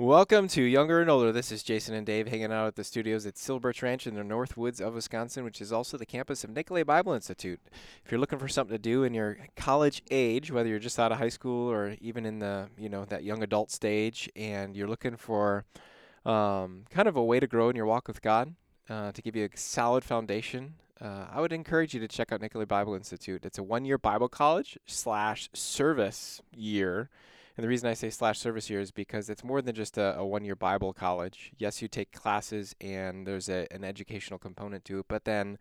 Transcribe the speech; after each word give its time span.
Welcome 0.00 0.48
to 0.48 0.62
Younger 0.62 1.02
and 1.02 1.10
Older. 1.10 1.30
This 1.30 1.52
is 1.52 1.62
Jason 1.62 1.94
and 1.94 2.06
Dave 2.06 2.26
hanging 2.26 2.50
out 2.50 2.66
at 2.68 2.74
the 2.74 2.84
studios 2.84 3.26
at 3.26 3.36
Silver 3.36 3.68
Birch 3.68 3.82
Ranch 3.82 4.06
in 4.06 4.14
the 4.14 4.24
North 4.24 4.56
Woods 4.56 4.80
of 4.80 4.94
Wisconsin, 4.94 5.44
which 5.44 5.60
is 5.60 5.74
also 5.74 5.98
the 5.98 6.06
campus 6.06 6.42
of 6.42 6.48
Nicolet 6.48 6.86
Bible 6.86 7.12
Institute. 7.12 7.60
If 8.02 8.10
you're 8.10 8.18
looking 8.18 8.38
for 8.38 8.48
something 8.48 8.74
to 8.74 8.80
do 8.80 9.04
in 9.04 9.12
your 9.12 9.36
college 9.56 10.00
age, 10.10 10.50
whether 10.50 10.70
you're 10.70 10.78
just 10.78 10.98
out 10.98 11.12
of 11.12 11.18
high 11.18 11.28
school 11.28 11.70
or 11.70 11.98
even 12.00 12.24
in 12.24 12.38
the 12.38 12.70
you 12.78 12.88
know 12.88 13.04
that 13.04 13.24
young 13.24 13.42
adult 13.42 13.70
stage, 13.70 14.30
and 14.34 14.74
you're 14.74 14.88
looking 14.88 15.16
for 15.16 15.66
um, 16.24 16.84
kind 16.88 17.06
of 17.06 17.16
a 17.16 17.22
way 17.22 17.38
to 17.38 17.46
grow 17.46 17.68
in 17.68 17.76
your 17.76 17.84
walk 17.84 18.08
with 18.08 18.22
God, 18.22 18.54
uh, 18.88 19.12
to 19.12 19.20
give 19.20 19.36
you 19.36 19.44
a 19.44 19.58
solid 19.58 20.02
foundation, 20.02 20.76
uh, 20.98 21.26
I 21.30 21.42
would 21.42 21.52
encourage 21.52 21.92
you 21.92 22.00
to 22.00 22.08
check 22.08 22.32
out 22.32 22.40
Nicolet 22.40 22.68
Bible 22.68 22.94
Institute. 22.94 23.44
It's 23.44 23.58
a 23.58 23.62
one-year 23.62 23.98
Bible 23.98 24.30
college 24.30 24.78
slash 24.86 25.50
service 25.52 26.40
year 26.56 27.10
and 27.60 27.64
the 27.66 27.68
reason 27.68 27.90
I 27.90 27.92
say 27.92 28.08
slash 28.08 28.38
service 28.38 28.70
year 28.70 28.80
is 28.80 28.90
because 28.90 29.28
it's 29.28 29.44
more 29.44 29.60
than 29.60 29.74
just 29.74 29.98
a, 29.98 30.16
a 30.16 30.24
one 30.24 30.46
year 30.46 30.56
Bible 30.56 30.94
college. 30.94 31.52
Yes, 31.58 31.82
you 31.82 31.88
take 31.88 32.10
classes 32.10 32.74
and 32.80 33.26
there's 33.26 33.50
a, 33.50 33.66
an 33.70 33.84
educational 33.84 34.38
component 34.38 34.82
to 34.86 35.00
it, 35.00 35.06
but 35.08 35.26
then 35.26 35.58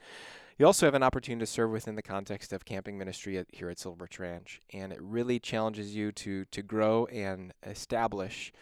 you 0.58 0.66
also 0.66 0.86
have 0.86 0.94
an 0.94 1.04
opportunity 1.04 1.42
to 1.42 1.46
serve 1.46 1.72
within 1.72 1.96
the 1.96 2.02
context 2.02 2.54
of 2.54 2.64
camping 2.64 2.98
ministry 2.98 3.38
at, 3.38 3.48
here 3.52 3.70
at 3.70 3.80
Silver 3.80 4.08
Ranch. 4.18 4.62
And 4.72 4.94
it 4.94 5.00
really 5.02 5.42
challenges 5.42 5.94
you 5.94 6.14
to, 6.14 6.46
to 6.46 6.62
grow 6.62 7.06
and 7.08 7.54
establish 7.66 8.54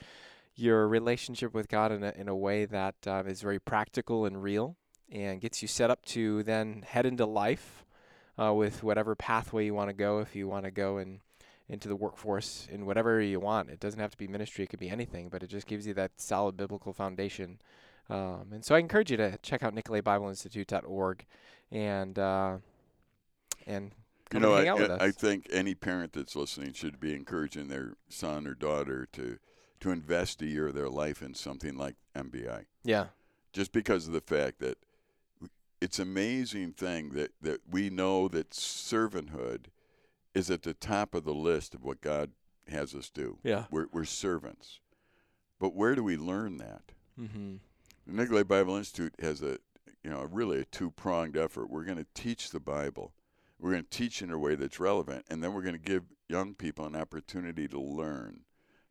your 0.55 0.87
relationship 0.87 1.53
with 1.53 1.69
God 1.69 1.91
in 1.91 2.03
a, 2.03 2.13
in 2.17 2.27
a 2.27 2.35
way 2.35 2.65
that 2.65 2.95
uh, 3.05 3.21
is 3.27 3.43
very 3.43 3.59
practical 3.59 4.25
and 4.25 4.41
real 4.41 4.77
and 5.11 5.41
gets 5.41 5.61
you 5.61 5.67
set 5.67 5.91
up 5.91 6.03
to 6.05 6.41
then 6.41 6.83
head 6.87 7.05
into 7.05 7.27
life 7.27 7.85
uh, 8.41 8.51
with 8.51 8.81
whatever 8.81 9.15
pathway 9.15 9.65
you 9.65 9.75
want 9.75 9.91
to 9.91 9.95
go. 9.95 10.21
If 10.21 10.35
you 10.35 10.47
want 10.47 10.65
to 10.65 10.71
go 10.71 10.97
and 10.97 11.19
into 11.69 11.87
the 11.87 11.95
workforce 11.95 12.67
in 12.71 12.85
whatever 12.85 13.19
you 13.21 13.39
want. 13.39 13.69
It 13.69 13.79
doesn't 13.79 13.99
have 13.99 14.11
to 14.11 14.17
be 14.17 14.27
ministry; 14.27 14.63
it 14.63 14.67
could 14.67 14.79
be 14.79 14.89
anything, 14.89 15.29
but 15.29 15.43
it 15.43 15.47
just 15.47 15.67
gives 15.67 15.85
you 15.87 15.93
that 15.95 16.11
solid 16.17 16.57
biblical 16.57 16.93
foundation. 16.93 17.59
Um, 18.09 18.47
and 18.53 18.63
so 18.63 18.75
I 18.75 18.79
encourage 18.79 19.11
you 19.11 19.17
to 19.17 19.37
check 19.41 19.63
out 19.63 19.75
NicoletBibleInstitute.org 19.75 21.25
and 21.71 22.17
uh, 22.17 22.57
and 23.65 23.91
you 24.33 24.39
know, 24.39 24.55
I, 24.55 25.05
I, 25.05 25.11
think 25.11 25.47
any 25.51 25.73
parent 25.73 26.11
that's 26.11 26.35
listening 26.35 26.73
should 26.73 26.99
be 26.99 27.13
encouraging 27.13 27.69
their 27.69 27.93
son 28.09 28.45
or 28.45 28.53
daughter 28.53 29.07
to 29.13 29.37
to 29.79 29.91
invest 29.91 30.41
a 30.41 30.45
year 30.45 30.67
of 30.67 30.73
their 30.73 30.89
life 30.89 31.21
in 31.21 31.33
something 31.33 31.77
like 31.77 31.95
NBI. 32.15 32.65
Yeah. 32.83 33.07
Just 33.53 33.71
because 33.71 34.07
of 34.07 34.13
the 34.13 34.21
fact 34.21 34.59
that 34.59 34.77
it's 35.79 35.99
amazing 35.99 36.73
thing 36.73 37.09
that, 37.09 37.31
that 37.41 37.61
we 37.69 37.89
know 37.89 38.27
that 38.27 38.49
servanthood 38.49 39.65
is 40.37 40.51
at 40.51 40.61
the 40.61 40.73
top 40.75 41.15
of 41.15 41.23
the 41.23 41.33
list 41.33 41.73
of 41.73 41.83
what 41.83 41.99
God 41.99 42.29
has 42.69 42.93
us 42.93 43.09
do. 43.09 43.39
Yeah. 43.43 43.65
We're, 43.71 43.87
we're 43.91 44.05
servants. 44.05 44.79
But 45.59 45.73
where 45.73 45.95
do 45.95 46.03
we 46.03 46.15
learn 46.15 46.57
that? 46.57 46.91
Mm-hmm. 47.19 47.55
The 48.05 48.13
Nicolet 48.13 48.47
Bible 48.47 48.75
Institute 48.75 49.15
has 49.19 49.41
a, 49.41 49.57
you 50.03 50.11
know, 50.11 50.27
really 50.31 50.61
a 50.61 50.65
two 50.65 50.91
pronged 50.91 51.35
effort. 51.35 51.71
We're 51.71 51.85
going 51.85 51.97
to 51.97 52.05
teach 52.13 52.51
the 52.51 52.59
Bible. 52.59 53.13
We're 53.59 53.71
going 53.71 53.83
to 53.83 53.89
teach 53.89 54.21
in 54.21 54.29
a 54.29 54.37
way 54.37 54.53
that's 54.53 54.79
relevant, 54.79 55.25
and 55.27 55.43
then 55.43 55.53
we're 55.53 55.63
going 55.63 55.73
to 55.73 55.79
give 55.79 56.03
young 56.29 56.53
people 56.53 56.85
an 56.85 56.95
opportunity 56.95 57.67
to 57.69 57.79
learn 57.79 58.41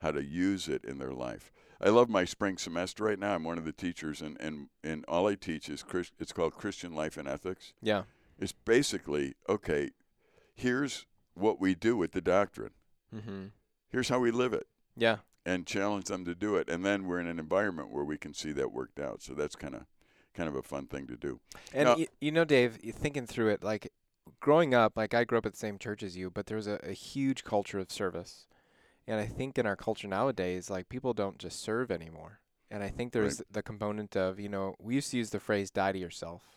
how 0.00 0.10
to 0.10 0.24
use 0.24 0.66
it 0.66 0.84
in 0.84 0.98
their 0.98 1.12
life. 1.12 1.52
I 1.80 1.90
love 1.90 2.08
my 2.08 2.24
spring 2.24 2.58
semester 2.58 3.04
right 3.04 3.18
now. 3.18 3.36
I'm 3.36 3.44
one 3.44 3.58
of 3.58 3.64
the 3.64 3.72
teachers, 3.72 4.20
and, 4.20 4.36
and, 4.40 4.66
and 4.82 5.04
all 5.06 5.28
I 5.28 5.36
teach 5.36 5.68
is 5.68 5.84
Christ, 5.84 6.12
it's 6.18 6.32
called 6.32 6.54
Christian 6.54 6.92
Life 6.92 7.16
and 7.16 7.28
Ethics. 7.28 7.72
Yeah. 7.80 8.02
It's 8.40 8.52
basically 8.52 9.34
okay. 9.48 9.90
Here's 10.56 11.06
what 11.36 11.60
we 11.60 11.74
do 11.74 11.96
with 11.96 12.12
the 12.12 12.20
doctrine. 12.20 12.72
Mm-hmm. 13.14 13.46
Here's 13.88 14.08
how 14.08 14.18
we 14.18 14.30
live 14.30 14.52
it. 14.52 14.66
Yeah. 14.96 15.18
And 15.44 15.66
challenge 15.66 16.06
them 16.06 16.24
to 16.24 16.34
do 16.34 16.56
it, 16.56 16.68
and 16.68 16.84
then 16.84 17.06
we're 17.06 17.20
in 17.20 17.28
an 17.28 17.38
environment 17.38 17.90
where 17.90 18.04
we 18.04 18.18
can 18.18 18.34
see 18.34 18.50
that 18.52 18.72
worked 18.72 18.98
out. 18.98 19.22
So 19.22 19.32
that's 19.32 19.54
kind 19.54 19.76
of 19.76 19.82
kind 20.34 20.48
of 20.48 20.56
a 20.56 20.62
fun 20.62 20.86
thing 20.86 21.06
to 21.06 21.16
do. 21.16 21.40
And 21.72 21.88
now, 21.88 21.96
y- 21.96 22.08
you 22.20 22.32
know, 22.32 22.44
Dave, 22.44 22.78
thinking 22.92 23.26
through 23.26 23.50
it, 23.50 23.62
like 23.62 23.92
growing 24.40 24.74
up, 24.74 24.94
like 24.96 25.14
I 25.14 25.24
grew 25.24 25.38
up 25.38 25.46
at 25.46 25.52
the 25.52 25.58
same 25.58 25.78
church 25.78 26.02
as 26.02 26.16
you, 26.16 26.30
but 26.30 26.46
there 26.46 26.56
was 26.56 26.66
a, 26.66 26.80
a 26.82 26.92
huge 26.92 27.44
culture 27.44 27.78
of 27.78 27.92
service. 27.92 28.46
And 29.06 29.20
I 29.20 29.26
think 29.26 29.56
in 29.56 29.66
our 29.66 29.76
culture 29.76 30.08
nowadays, 30.08 30.68
like 30.68 30.88
people 30.88 31.14
don't 31.14 31.38
just 31.38 31.62
serve 31.62 31.90
anymore. 31.92 32.40
And 32.70 32.82
I 32.82 32.88
think 32.88 33.12
there's 33.12 33.38
right. 33.38 33.52
the 33.52 33.62
component 33.62 34.16
of, 34.16 34.40
you 34.40 34.48
know, 34.48 34.74
we 34.80 34.96
used 34.96 35.12
to 35.12 35.16
use 35.16 35.30
the 35.30 35.38
phrase 35.38 35.70
die 35.70 35.92
to 35.92 35.98
yourself 35.98 36.55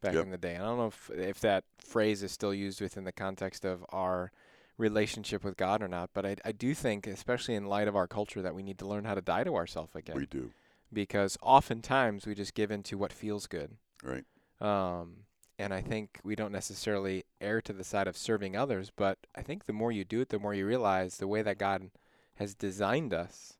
back 0.00 0.14
yep. 0.14 0.24
in 0.24 0.30
the 0.30 0.38
day. 0.38 0.56
I 0.56 0.58
don't 0.58 0.78
know 0.78 0.86
if 0.86 1.10
if 1.10 1.40
that 1.40 1.64
phrase 1.78 2.22
is 2.22 2.32
still 2.32 2.54
used 2.54 2.80
within 2.80 3.04
the 3.04 3.12
context 3.12 3.64
of 3.64 3.84
our 3.90 4.32
relationship 4.78 5.44
with 5.44 5.56
God 5.56 5.82
or 5.82 5.88
not, 5.88 6.10
but 6.14 6.24
I 6.26 6.36
I 6.44 6.52
do 6.52 6.74
think, 6.74 7.06
especially 7.06 7.54
in 7.54 7.66
light 7.66 7.88
of 7.88 7.96
our 7.96 8.06
culture, 8.06 8.42
that 8.42 8.54
we 8.54 8.62
need 8.62 8.78
to 8.78 8.86
learn 8.86 9.04
how 9.04 9.14
to 9.14 9.20
die 9.20 9.44
to 9.44 9.54
ourselves 9.54 9.94
again. 9.94 10.16
We 10.16 10.26
do. 10.26 10.50
Because 10.92 11.38
oftentimes 11.40 12.26
we 12.26 12.34
just 12.34 12.54
give 12.54 12.70
in 12.70 12.82
to 12.84 12.98
what 12.98 13.12
feels 13.12 13.46
good. 13.46 13.76
Right. 14.02 14.24
Um, 14.60 15.18
and 15.56 15.72
I 15.74 15.82
think 15.82 16.18
we 16.24 16.34
don't 16.34 16.52
necessarily 16.52 17.24
err 17.40 17.60
to 17.62 17.72
the 17.72 17.84
side 17.84 18.08
of 18.08 18.16
serving 18.16 18.56
others, 18.56 18.90
but 18.94 19.18
I 19.36 19.42
think 19.42 19.66
the 19.66 19.72
more 19.72 19.92
you 19.92 20.04
do 20.04 20.20
it, 20.20 20.30
the 20.30 20.38
more 20.38 20.54
you 20.54 20.66
realize 20.66 21.18
the 21.18 21.28
way 21.28 21.42
that 21.42 21.58
God 21.58 21.90
has 22.36 22.54
designed 22.54 23.12
us 23.12 23.58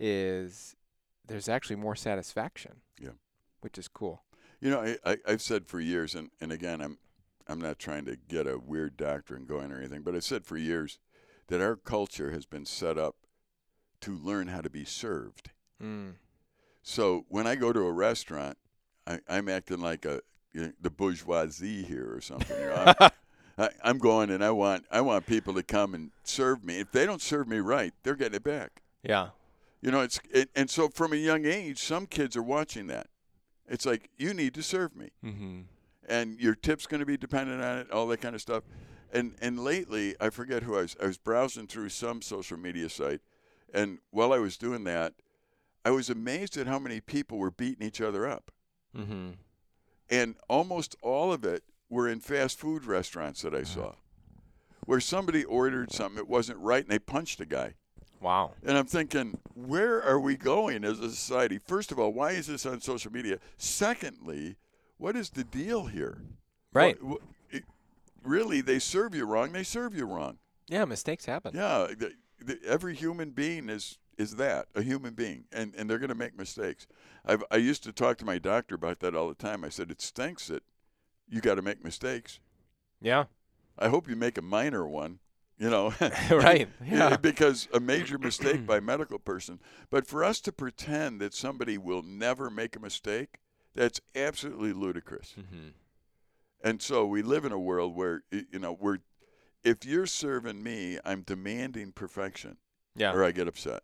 is 0.00 0.74
there's 1.26 1.48
actually 1.48 1.76
more 1.76 1.94
satisfaction. 1.94 2.80
Yeah. 2.98 3.10
Which 3.60 3.76
is 3.76 3.88
cool. 3.88 4.22
You 4.60 4.70
know, 4.70 4.80
I, 5.04 5.16
I, 5.26 5.30
have 5.30 5.42
said 5.42 5.66
for 5.66 5.80
years, 5.80 6.14
and, 6.14 6.30
and 6.40 6.50
again, 6.50 6.80
I'm 6.80 6.98
I'm 7.48 7.60
not 7.60 7.78
trying 7.78 8.04
to 8.04 8.16
get 8.28 8.46
a 8.46 8.58
weird 8.58 8.96
doctrine 8.96 9.46
going 9.46 9.72
or 9.72 9.78
anything, 9.78 10.02
but 10.02 10.14
I've 10.14 10.24
said 10.24 10.44
for 10.44 10.56
years 10.56 10.98
that 11.46 11.62
our 11.62 11.76
culture 11.76 12.30
has 12.30 12.44
been 12.44 12.66
set 12.66 12.98
up 12.98 13.16
to 14.02 14.14
learn 14.14 14.48
how 14.48 14.60
to 14.60 14.68
be 14.68 14.84
served. 14.84 15.50
Mm. 15.82 16.14
So 16.82 17.24
when 17.28 17.46
I 17.46 17.54
go 17.54 17.72
to 17.72 17.80
a 17.80 17.92
restaurant, 17.92 18.58
I, 19.06 19.20
am 19.28 19.48
acting 19.48 19.80
like 19.80 20.04
a 20.04 20.20
you 20.52 20.62
know, 20.62 20.72
the 20.80 20.90
bourgeoisie 20.90 21.84
here 21.84 22.12
or 22.14 22.20
something. 22.20 22.58
You 22.58 22.66
know, 22.66 22.94
I'm, 23.00 23.10
I, 23.58 23.70
I'm 23.82 23.98
going 23.98 24.30
and 24.30 24.44
I 24.44 24.50
want 24.50 24.84
I 24.90 25.00
want 25.00 25.26
people 25.26 25.54
to 25.54 25.62
come 25.62 25.94
and 25.94 26.10
serve 26.22 26.62
me. 26.62 26.78
If 26.80 26.92
they 26.92 27.06
don't 27.06 27.22
serve 27.22 27.48
me 27.48 27.58
right, 27.58 27.92
they're 28.02 28.14
getting 28.14 28.36
it 28.36 28.44
back. 28.44 28.82
Yeah. 29.02 29.28
You 29.80 29.90
know, 29.90 30.00
it's 30.00 30.20
it, 30.30 30.50
and 30.54 30.68
so 30.68 30.88
from 30.88 31.12
a 31.12 31.16
young 31.16 31.46
age, 31.46 31.78
some 31.78 32.06
kids 32.06 32.36
are 32.36 32.42
watching 32.42 32.88
that. 32.88 33.08
It's 33.68 33.86
like 33.86 34.10
you 34.16 34.34
need 34.34 34.54
to 34.54 34.62
serve 34.62 34.96
me, 34.96 35.10
mm-hmm. 35.24 35.60
and 36.08 36.40
your 36.40 36.54
tip's 36.54 36.86
going 36.86 37.00
to 37.00 37.06
be 37.06 37.16
dependent 37.16 37.62
on 37.62 37.78
it, 37.78 37.90
all 37.90 38.06
that 38.08 38.20
kind 38.20 38.34
of 38.34 38.40
stuff. 38.40 38.64
And 39.12 39.34
and 39.40 39.58
lately, 39.58 40.14
I 40.20 40.30
forget 40.30 40.62
who 40.62 40.76
I 40.76 40.82
was. 40.82 40.96
I 41.02 41.06
was 41.06 41.18
browsing 41.18 41.66
through 41.66 41.90
some 41.90 42.22
social 42.22 42.58
media 42.58 42.88
site, 42.88 43.20
and 43.72 43.98
while 44.10 44.32
I 44.32 44.38
was 44.38 44.56
doing 44.56 44.84
that, 44.84 45.14
I 45.84 45.90
was 45.90 46.10
amazed 46.10 46.56
at 46.56 46.66
how 46.66 46.78
many 46.78 47.00
people 47.00 47.38
were 47.38 47.50
beating 47.50 47.86
each 47.86 48.00
other 48.00 48.26
up. 48.26 48.50
Mm-hmm. 48.96 49.30
And 50.10 50.36
almost 50.48 50.96
all 51.02 51.32
of 51.32 51.44
it 51.44 51.62
were 51.90 52.08
in 52.08 52.20
fast 52.20 52.58
food 52.58 52.84
restaurants 52.84 53.42
that 53.42 53.54
I 53.54 53.62
saw, 53.62 53.94
where 54.84 55.00
somebody 55.00 55.44
ordered 55.44 55.92
something 55.92 56.18
it 56.18 56.28
wasn't 56.28 56.58
right, 56.58 56.82
and 56.82 56.90
they 56.90 56.98
punched 56.98 57.40
a 57.40 57.46
guy. 57.46 57.74
Wow. 58.20 58.52
And 58.64 58.76
I'm 58.76 58.86
thinking, 58.86 59.38
where 59.54 60.02
are 60.02 60.18
we 60.18 60.36
going 60.36 60.84
as 60.84 60.98
a 60.98 61.10
society? 61.10 61.58
First 61.58 61.92
of 61.92 61.98
all, 61.98 62.12
why 62.12 62.32
is 62.32 62.46
this 62.46 62.66
on 62.66 62.80
social 62.80 63.12
media? 63.12 63.38
Secondly, 63.56 64.56
what 64.96 65.16
is 65.16 65.30
the 65.30 65.44
deal 65.44 65.86
here? 65.86 66.18
Right. 66.72 67.02
What, 67.02 67.22
what, 67.22 67.30
it, 67.50 67.64
really, 68.22 68.60
they 68.60 68.78
serve 68.78 69.14
you 69.14 69.24
wrong. 69.24 69.52
They 69.52 69.62
serve 69.62 69.94
you 69.94 70.04
wrong. 70.04 70.38
Yeah, 70.68 70.84
mistakes 70.84 71.24
happen. 71.24 71.52
Yeah, 71.54 71.88
the, 71.96 72.12
the, 72.40 72.58
every 72.66 72.94
human 72.94 73.30
being 73.30 73.68
is 73.68 73.98
is 74.18 74.34
that 74.34 74.66
a 74.74 74.82
human 74.82 75.14
being, 75.14 75.44
and 75.52 75.74
and 75.76 75.88
they're 75.88 75.98
going 75.98 76.08
to 76.08 76.14
make 76.14 76.36
mistakes. 76.36 76.86
I've, 77.24 77.44
I 77.50 77.56
used 77.56 77.84
to 77.84 77.92
talk 77.92 78.18
to 78.18 78.24
my 78.24 78.38
doctor 78.38 78.74
about 78.74 79.00
that 79.00 79.14
all 79.14 79.28
the 79.28 79.34
time. 79.34 79.64
I 79.64 79.68
said 79.68 79.90
it 79.90 80.02
stinks 80.02 80.48
that 80.48 80.62
you 81.28 81.40
got 81.40 81.54
to 81.54 81.62
make 81.62 81.84
mistakes. 81.84 82.40
Yeah. 83.00 83.24
I 83.78 83.88
hope 83.88 84.08
you 84.08 84.16
make 84.16 84.36
a 84.36 84.42
minor 84.42 84.86
one 84.86 85.20
you 85.58 85.68
know 85.68 85.92
right 86.30 86.68
yeah. 86.84 87.16
because 87.16 87.68
a 87.72 87.80
major 87.80 88.18
mistake 88.18 88.66
by 88.66 88.78
a 88.78 88.80
medical 88.92 89.18
person. 89.18 89.58
But 89.90 90.06
for 90.06 90.24
us 90.24 90.40
to 90.42 90.52
pretend 90.52 91.20
that 91.20 91.34
somebody 91.34 91.78
will 91.78 92.02
never 92.02 92.50
make 92.50 92.76
a 92.76 92.80
mistake 92.80 93.38
that's 93.74 94.00
absolutely 94.14 94.72
ludicrous. 94.72 95.34
Mm-hmm. 95.38 95.68
and 96.64 96.82
so 96.82 97.06
we 97.06 97.22
live 97.22 97.44
in 97.44 97.52
a 97.52 97.58
world 97.58 97.94
where 97.94 98.22
you 98.30 98.58
know 98.58 98.76
we're 98.78 98.98
if 99.64 99.84
you're 99.84 100.06
serving 100.06 100.62
me 100.62 100.98
i'm 101.04 101.22
demanding 101.22 101.92
perfection 101.92 102.56
yeah. 102.94 103.12
or 103.12 103.24
i 103.24 103.32
get 103.32 103.48
upset. 103.48 103.82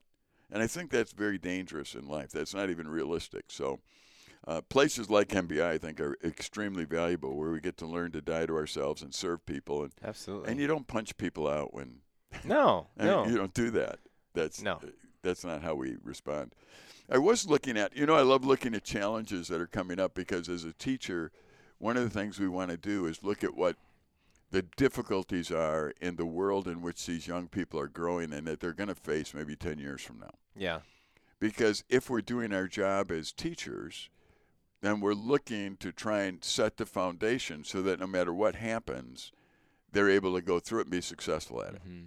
And 0.51 0.63
i 0.63 0.67
think 0.67 0.91
that's 0.91 1.13
very 1.13 1.39
dangerous 1.39 1.95
in 1.95 2.07
life. 2.07 2.31
That's 2.31 2.55
not 2.55 2.71
even 2.71 2.87
realistic. 2.89 3.47
So 3.49 3.81
uh, 4.47 4.61
places 4.63 5.11
like 5.11 5.29
NBI, 5.29 5.63
I 5.63 5.79
think, 5.79 6.01
are 6.01 6.17
extremely 6.23 6.85
valuable, 6.85 7.37
where 7.37 7.51
we 7.51 7.61
get 7.61 7.77
to 7.79 7.87
learn 7.87 8.13
to 8.13 8.21
die 8.21 8.47
to 8.47 8.55
ourselves 8.55 9.03
and 9.03 9.15
serve 9.15 9.47
people. 9.47 9.83
And 9.83 9.93
absolutely, 10.03 10.51
and 10.51 10.61
you 10.61 10.67
don't 10.67 10.87
punch 10.87 11.17
people 11.17 11.49
out 11.49 11.73
when 11.73 12.01
no, 12.45 12.89
no, 12.97 13.27
you 13.27 13.37
don't 13.37 13.55
do 13.55 13.71
that. 13.71 13.99
That's 14.35 14.63
no, 14.63 14.81
that's 15.23 15.45
not 15.45 15.63
how 15.63 15.75
we 15.75 15.97
respond. 16.03 16.55
I 17.11 17.19
was 17.19 17.47
looking 17.47 17.77
at, 17.77 17.97
you 17.97 18.07
know, 18.07 18.15
I 18.15 18.23
love 18.23 18.45
looking 18.45 18.75
at 18.75 18.85
challenges 18.85 19.49
that 19.49 19.61
are 19.61 19.67
coming 19.67 20.01
up 20.01 20.15
because 20.15 20.49
as 20.49 20.65
a 20.65 20.73
teacher, 20.73 21.33
one 21.79 21.97
of 21.97 22.05
the 22.05 22.11
things 22.11 22.39
we 22.39 22.49
want 22.49 22.71
to 22.71 22.77
do 22.79 23.07
is 23.07 23.23
look 23.23 23.45
at 23.45 23.55
what 23.55 23.77
the 24.51 24.63
difficulties 24.63 25.51
are 25.51 25.93
in 26.01 26.17
the 26.17 26.25
world 26.25 26.67
in 26.67 26.81
which 26.81 27.05
these 27.05 27.27
young 27.27 27.49
people 27.49 27.79
are 27.79 27.89
growing 27.89 28.33
and 28.33 28.47
that 28.47 28.61
they're 28.61 28.73
going 28.73 28.89
to 28.89 28.95
face 28.95 29.35
maybe 29.35 29.55
10 29.55 29.79
years 29.79 30.01
from 30.01 30.21
now. 30.21 30.31
Yeah. 30.57 30.81
Because 31.41 31.85
if 31.91 32.09
we're 32.09 32.23
doing 32.23 32.55
our 32.55 32.69
job 32.69 33.11
as 33.11 33.33
teachers, 33.33 34.09
then 34.85 35.01
we're 35.01 35.15
looking 35.15 35.77
to 35.79 35.91
try 35.93 36.23
and 36.23 36.43
set 36.45 36.77
the 36.77 36.87
foundation 36.87 37.65
so 37.65 37.83
that 37.83 37.99
no 38.01 38.07
matter 38.07 38.33
what 38.35 38.55
happens, 38.57 39.33
they're 39.93 40.11
able 40.11 40.35
to 40.35 40.43
go 40.43 40.61
through 40.61 40.81
it 40.81 40.83
and 40.83 40.91
be 40.91 41.01
successful 41.01 41.63
at 41.63 41.75
it. 41.75 41.83
Mhm. 41.89 42.07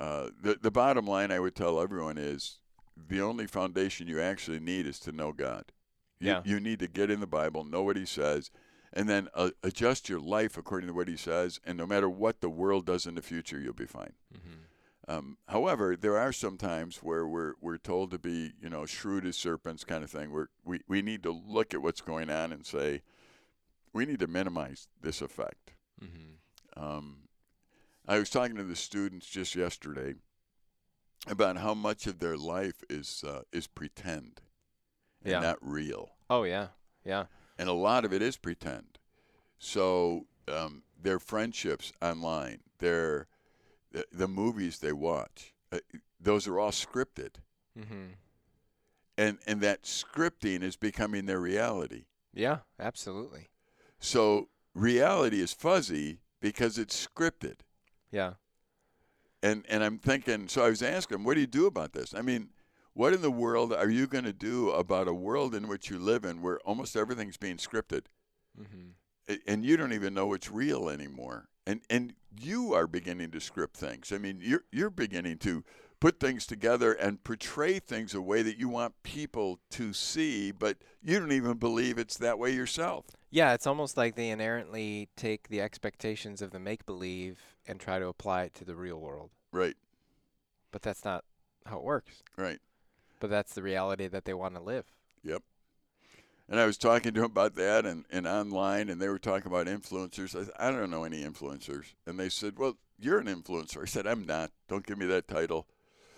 Uh, 0.00 0.30
the 0.42 0.54
the 0.60 0.70
bottom 0.70 1.06
line 1.06 1.30
I 1.30 1.38
would 1.40 1.54
tell 1.54 1.80
everyone 1.80 2.16
is 2.18 2.58
the 2.96 3.20
only 3.20 3.46
foundation 3.46 4.08
you 4.08 4.20
actually 4.20 4.60
need 4.60 4.86
is 4.86 4.98
to 5.00 5.12
know 5.12 5.32
God. 5.32 5.72
You, 6.18 6.28
Yeah. 6.28 6.42
you 6.44 6.60
need 6.60 6.78
to 6.80 6.86
get 6.88 7.10
in 7.10 7.20
the 7.20 7.26
Bible, 7.26 7.64
know 7.64 7.82
what 7.82 7.96
He 7.96 8.06
says, 8.06 8.50
and 8.92 9.08
then 9.08 9.28
uh, 9.34 9.50
adjust 9.62 10.08
your 10.08 10.20
life 10.20 10.56
according 10.58 10.88
to 10.88 10.94
what 10.94 11.08
He 11.08 11.16
says. 11.16 11.60
And 11.64 11.76
no 11.78 11.86
matter 11.86 12.08
what 12.08 12.40
the 12.40 12.50
world 12.50 12.86
does 12.86 13.06
in 13.06 13.14
the 13.14 13.22
future, 13.22 13.58
you'll 13.60 13.72
be 13.74 13.86
fine. 13.86 14.14
Mhm. 14.34 14.64
Um, 15.08 15.38
however, 15.48 15.96
there 15.96 16.18
are 16.18 16.32
some 16.32 16.56
times 16.56 16.98
where 16.98 17.26
we're 17.26 17.54
we're 17.60 17.78
told 17.78 18.10
to 18.12 18.18
be, 18.18 18.52
you 18.60 18.68
know, 18.70 18.86
shrewd 18.86 19.26
as 19.26 19.36
serpents, 19.36 19.84
kind 19.84 20.04
of 20.04 20.10
thing. 20.10 20.32
Where 20.32 20.50
we 20.64 20.80
we 20.86 21.02
need 21.02 21.22
to 21.24 21.30
look 21.32 21.74
at 21.74 21.82
what's 21.82 22.00
going 22.00 22.30
on 22.30 22.52
and 22.52 22.64
say, 22.66 23.02
we 23.92 24.04
need 24.06 24.20
to 24.20 24.26
minimize 24.26 24.88
this 25.00 25.20
effect. 25.22 25.72
Mhm. 26.02 26.36
Um, 26.76 27.28
I 28.06 28.18
was 28.18 28.30
talking 28.30 28.56
to 28.56 28.64
the 28.64 28.76
students 28.76 29.26
just 29.26 29.54
yesterday 29.54 30.14
about 31.26 31.56
how 31.58 31.74
much 31.74 32.06
of 32.06 32.18
their 32.18 32.36
life 32.36 32.82
is 32.88 33.24
uh, 33.26 33.42
is 33.52 33.66
pretend 33.66 34.40
and 35.22 35.32
Yeah. 35.32 35.40
not 35.40 35.58
real, 35.60 36.10
Oh 36.28 36.44
yeah. 36.44 36.68
Yeah. 37.04 37.26
and 37.58 37.68
a 37.68 37.72
lot 37.74 38.04
of 38.04 38.12
it 38.12 38.22
is 38.22 38.36
pretend. 38.36 38.98
So 39.58 40.26
um, 40.48 40.82
their 41.00 41.18
friendships 41.18 41.92
online, 42.00 42.60
their 42.78 43.28
the, 43.92 44.04
the 44.12 44.28
movies 44.28 44.78
they 44.78 44.92
watch, 44.92 45.54
uh, 45.72 45.78
those 46.20 46.46
are 46.48 46.58
all 46.58 46.70
scripted, 46.70 47.36
Mhm. 47.78 48.14
and 49.18 49.38
and 49.46 49.60
that 49.60 49.82
scripting 49.84 50.62
is 50.62 50.76
becoming 50.76 51.26
their 51.26 51.40
reality. 51.40 52.04
Yeah. 52.32 52.60
Absolutely. 52.78 53.48
So 53.98 54.48
reality 54.74 55.40
is 55.40 55.52
fuzzy 55.52 56.20
because 56.40 56.78
it's 56.78 57.06
scripted. 57.06 57.60
Yeah. 58.10 58.34
and 59.42 59.64
and 59.68 59.82
I'm 59.82 59.98
thinking. 59.98 60.48
So 60.48 60.64
I 60.64 60.68
was 60.68 60.82
asking 60.82 61.16
him, 61.16 61.24
"What 61.24 61.34
do 61.34 61.40
you 61.40 61.46
do 61.46 61.66
about 61.66 61.92
this?" 61.92 62.12
I 62.14 62.20
mean, 62.22 62.50
what 62.92 63.12
in 63.14 63.22
the 63.22 63.30
world 63.30 63.72
are 63.72 63.88
you 63.88 64.06
going 64.06 64.24
to 64.24 64.32
do 64.34 64.70
about 64.70 65.08
a 65.08 65.14
world 65.14 65.54
in 65.54 65.66
which 65.68 65.88
you 65.88 65.98
live 65.98 66.24
in, 66.26 66.42
where 66.42 66.58
almost 66.60 66.94
everything's 66.96 67.38
being 67.38 67.56
scripted, 67.56 68.06
Mhm. 68.58 68.94
and 69.46 69.64
you 69.64 69.76
don't 69.78 69.92
even 69.94 70.12
know 70.12 70.26
what's 70.26 70.50
real 70.50 70.88
anymore? 70.90 71.48
And 71.66 71.80
and 71.88 72.14
you 72.38 72.74
are 72.74 72.86
beginning 72.86 73.30
to 73.32 73.40
script 73.40 73.76
things. 73.76 74.12
I 74.12 74.18
mean, 74.18 74.38
you're 74.42 74.64
you're 74.70 74.90
beginning 74.90 75.38
to 75.38 75.64
put 76.00 76.18
things 76.18 76.46
together 76.46 76.92
and 76.92 77.22
portray 77.24 77.78
things 77.78 78.14
a 78.14 78.22
way 78.22 78.40
that 78.42 78.56
you 78.58 78.68
want 78.68 78.94
people 79.02 79.58
to 79.70 79.92
see, 79.92 80.50
but 80.50 80.78
you 81.02 81.18
don't 81.20 81.32
even 81.32 81.58
believe 81.58 81.98
it's 81.98 82.16
that 82.16 82.38
way 82.38 82.50
yourself. 82.52 83.04
Yeah, 83.30 83.52
it's 83.52 83.66
almost 83.66 83.96
like 83.98 84.16
they 84.16 84.30
inherently 84.30 85.08
take 85.14 85.48
the 85.48 85.60
expectations 85.60 86.40
of 86.40 86.52
the 86.52 86.58
make 86.58 86.86
believe 86.86 87.38
and 87.66 87.78
try 87.78 87.98
to 87.98 88.06
apply 88.06 88.44
it 88.44 88.54
to 88.54 88.64
the 88.64 88.74
real 88.74 88.98
world. 88.98 89.30
Right, 89.52 89.76
But 90.72 90.80
that's 90.82 91.04
not 91.04 91.24
how 91.66 91.78
it 91.78 91.84
works. 91.84 92.22
right. 92.36 92.60
But 93.20 93.28
that's 93.28 93.52
the 93.52 93.62
reality 93.62 94.06
that 94.08 94.24
they 94.24 94.32
want 94.32 94.54
to 94.54 94.62
live. 94.62 94.86
Yep. 95.22 95.42
And 96.50 96.58
I 96.58 96.66
was 96.66 96.76
talking 96.76 97.14
to 97.14 97.20
them 97.20 97.30
about 97.30 97.54
that 97.54 97.86
and, 97.86 98.04
and 98.10 98.26
online, 98.26 98.88
and 98.88 99.00
they 99.00 99.08
were 99.08 99.20
talking 99.20 99.46
about 99.46 99.68
influencers. 99.68 100.34
I 100.34 100.44
said, 100.44 100.54
I 100.58 100.72
don't 100.72 100.90
know 100.90 101.04
any 101.04 101.22
influencers. 101.22 101.94
And 102.06 102.18
they 102.18 102.28
said, 102.28 102.58
Well, 102.58 102.76
you're 102.98 103.20
an 103.20 103.28
influencer. 103.28 103.82
I 103.82 103.86
said, 103.86 104.06
I'm 104.06 104.26
not. 104.26 104.50
Don't 104.68 104.84
give 104.84 104.98
me 104.98 105.06
that 105.06 105.28
title. 105.28 105.68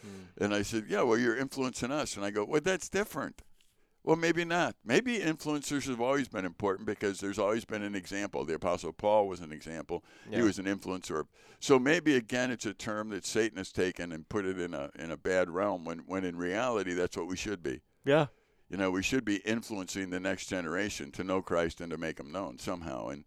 Hmm. 0.01 0.43
And 0.43 0.55
I 0.55 0.63
said, 0.63 0.87
Yeah, 0.89 1.03
well, 1.03 1.19
you're 1.19 1.37
influencing 1.37 1.93
us. 1.93 2.17
And 2.17 2.25
I 2.25 2.31
go, 2.31 2.47
Well, 2.47 2.63
that's 2.65 2.89
different. 2.89 3.43
Well, 4.05 4.17
maybe 4.17 4.45
not. 4.45 4.75
Maybe 4.85 5.19
influencers 5.19 5.87
have 5.87 6.01
always 6.01 6.27
been 6.29 6.45
important 6.45 6.87
because 6.87 7.21
there's 7.21 7.39
always 7.39 7.65
been 7.65 7.83
an 7.83 7.95
example. 7.95 8.45
The 8.45 8.55
Apostle 8.55 8.93
Paul 8.93 9.29
was 9.29 9.41
an 9.41 9.53
example. 9.53 10.03
He 10.29 10.43
was 10.43 10.59
an 10.59 10.65
influencer. 10.65 11.25
So 11.61 11.79
maybe 11.79 12.17
again, 12.17 12.51
it's 12.51 12.67
a 12.67 12.75
term 12.75 13.11
that 13.11 13.25
Satan 13.25 13.59
has 13.59 13.71
taken 13.71 14.11
and 14.11 14.29
put 14.29 14.45
it 14.45 14.59
in 14.59 14.75
a 14.75 14.91
in 14.99 15.13
a 15.13 15.17
bad 15.17 15.51
realm. 15.51 15.85
When 15.85 15.99
when 16.07 16.25
in 16.25 16.37
reality, 16.37 16.95
that's 16.95 17.17
what 17.17 17.29
we 17.29 17.37
should 17.37 17.63
be. 17.63 17.83
Yeah. 18.05 18.27
You 18.73 18.79
know, 18.79 18.91
we 18.91 19.03
should 19.03 19.25
be 19.27 19.37
influencing 19.37 20.09
the 20.09 20.19
next 20.19 20.47
generation 20.47 21.11
to 21.13 21.23
know 21.23 21.43
Christ 21.43 21.83
and 21.83 21.91
to 21.91 21.99
make 21.99 22.19
Him 22.19 22.33
known 22.33 22.59
somehow. 22.59 23.09
And 23.09 23.25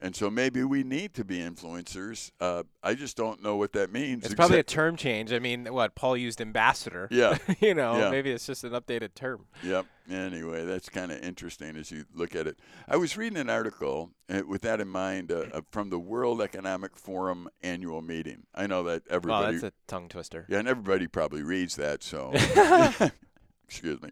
and 0.00 0.14
so 0.14 0.30
maybe 0.30 0.62
we 0.64 0.82
need 0.84 1.14
to 1.14 1.24
be 1.24 1.38
influencers. 1.38 2.30
Uh, 2.40 2.64
I 2.84 2.94
just 2.94 3.16
don't 3.16 3.42
know 3.42 3.56
what 3.56 3.72
that 3.72 3.92
means. 3.92 4.24
It's 4.24 4.34
probably 4.34 4.58
a 4.60 4.64
term 4.64 4.96
change. 4.96 5.32
I 5.32 5.38
mean, 5.40 5.66
what 5.72 5.94
Paul 5.96 6.16
used 6.16 6.40
ambassador. 6.40 7.08
yeah. 7.10 7.38
you 7.60 7.74
know, 7.74 7.98
Yeah. 7.98 8.10
maybe 8.10 8.30
it's 8.30 8.46
just 8.46 8.62
an 8.64 8.72
updated 8.72 9.14
term. 9.14 9.46
Yep. 9.64 9.86
Anyway, 10.10 10.64
that's 10.64 10.88
kind 10.88 11.10
of 11.10 11.20
interesting 11.22 11.76
as 11.76 11.90
you 11.90 12.04
look 12.14 12.36
at 12.36 12.46
it. 12.46 12.58
I 12.88 12.96
was 12.96 13.16
reading 13.16 13.38
an 13.38 13.50
article 13.50 14.10
uh, 14.28 14.42
with 14.46 14.62
that 14.62 14.80
in 14.80 14.88
mind 14.88 15.32
uh, 15.32 15.46
uh, 15.52 15.60
from 15.70 15.90
the 15.90 15.98
World 15.98 16.40
Economic 16.40 16.96
Forum 16.96 17.48
annual 17.62 18.00
meeting. 18.00 18.46
I 18.54 18.66
know 18.68 18.84
that 18.84 19.02
everybody, 19.10 19.58
that's 19.58 19.74
a 19.74 19.86
tongue 19.88 20.08
twister. 20.08 20.46
yeah, 20.48 20.58
and 20.60 20.68
everybody 20.68 21.08
probably 21.08 21.42
reads 21.42 21.74
that. 21.76 22.04
So, 22.04 22.32
excuse 23.64 24.00
me. 24.00 24.10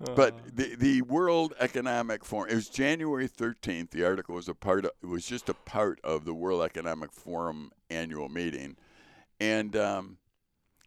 Uh, 0.00 0.14
But 0.14 0.56
the 0.56 0.74
the 0.76 1.02
World 1.02 1.54
Economic 1.58 2.24
Forum. 2.24 2.50
It 2.50 2.54
was 2.54 2.68
January 2.68 3.26
thirteenth. 3.26 3.90
The 3.90 4.04
article 4.04 4.34
was 4.34 4.48
a 4.48 4.54
part. 4.54 4.84
Of, 4.84 4.92
it 5.02 5.06
was 5.06 5.26
just 5.26 5.48
a 5.48 5.54
part 5.54 6.00
of 6.02 6.24
the 6.24 6.34
World 6.34 6.62
Economic 6.62 7.12
Forum 7.12 7.70
annual 7.90 8.28
meeting, 8.28 8.76
and 9.38 9.76
um, 9.76 10.18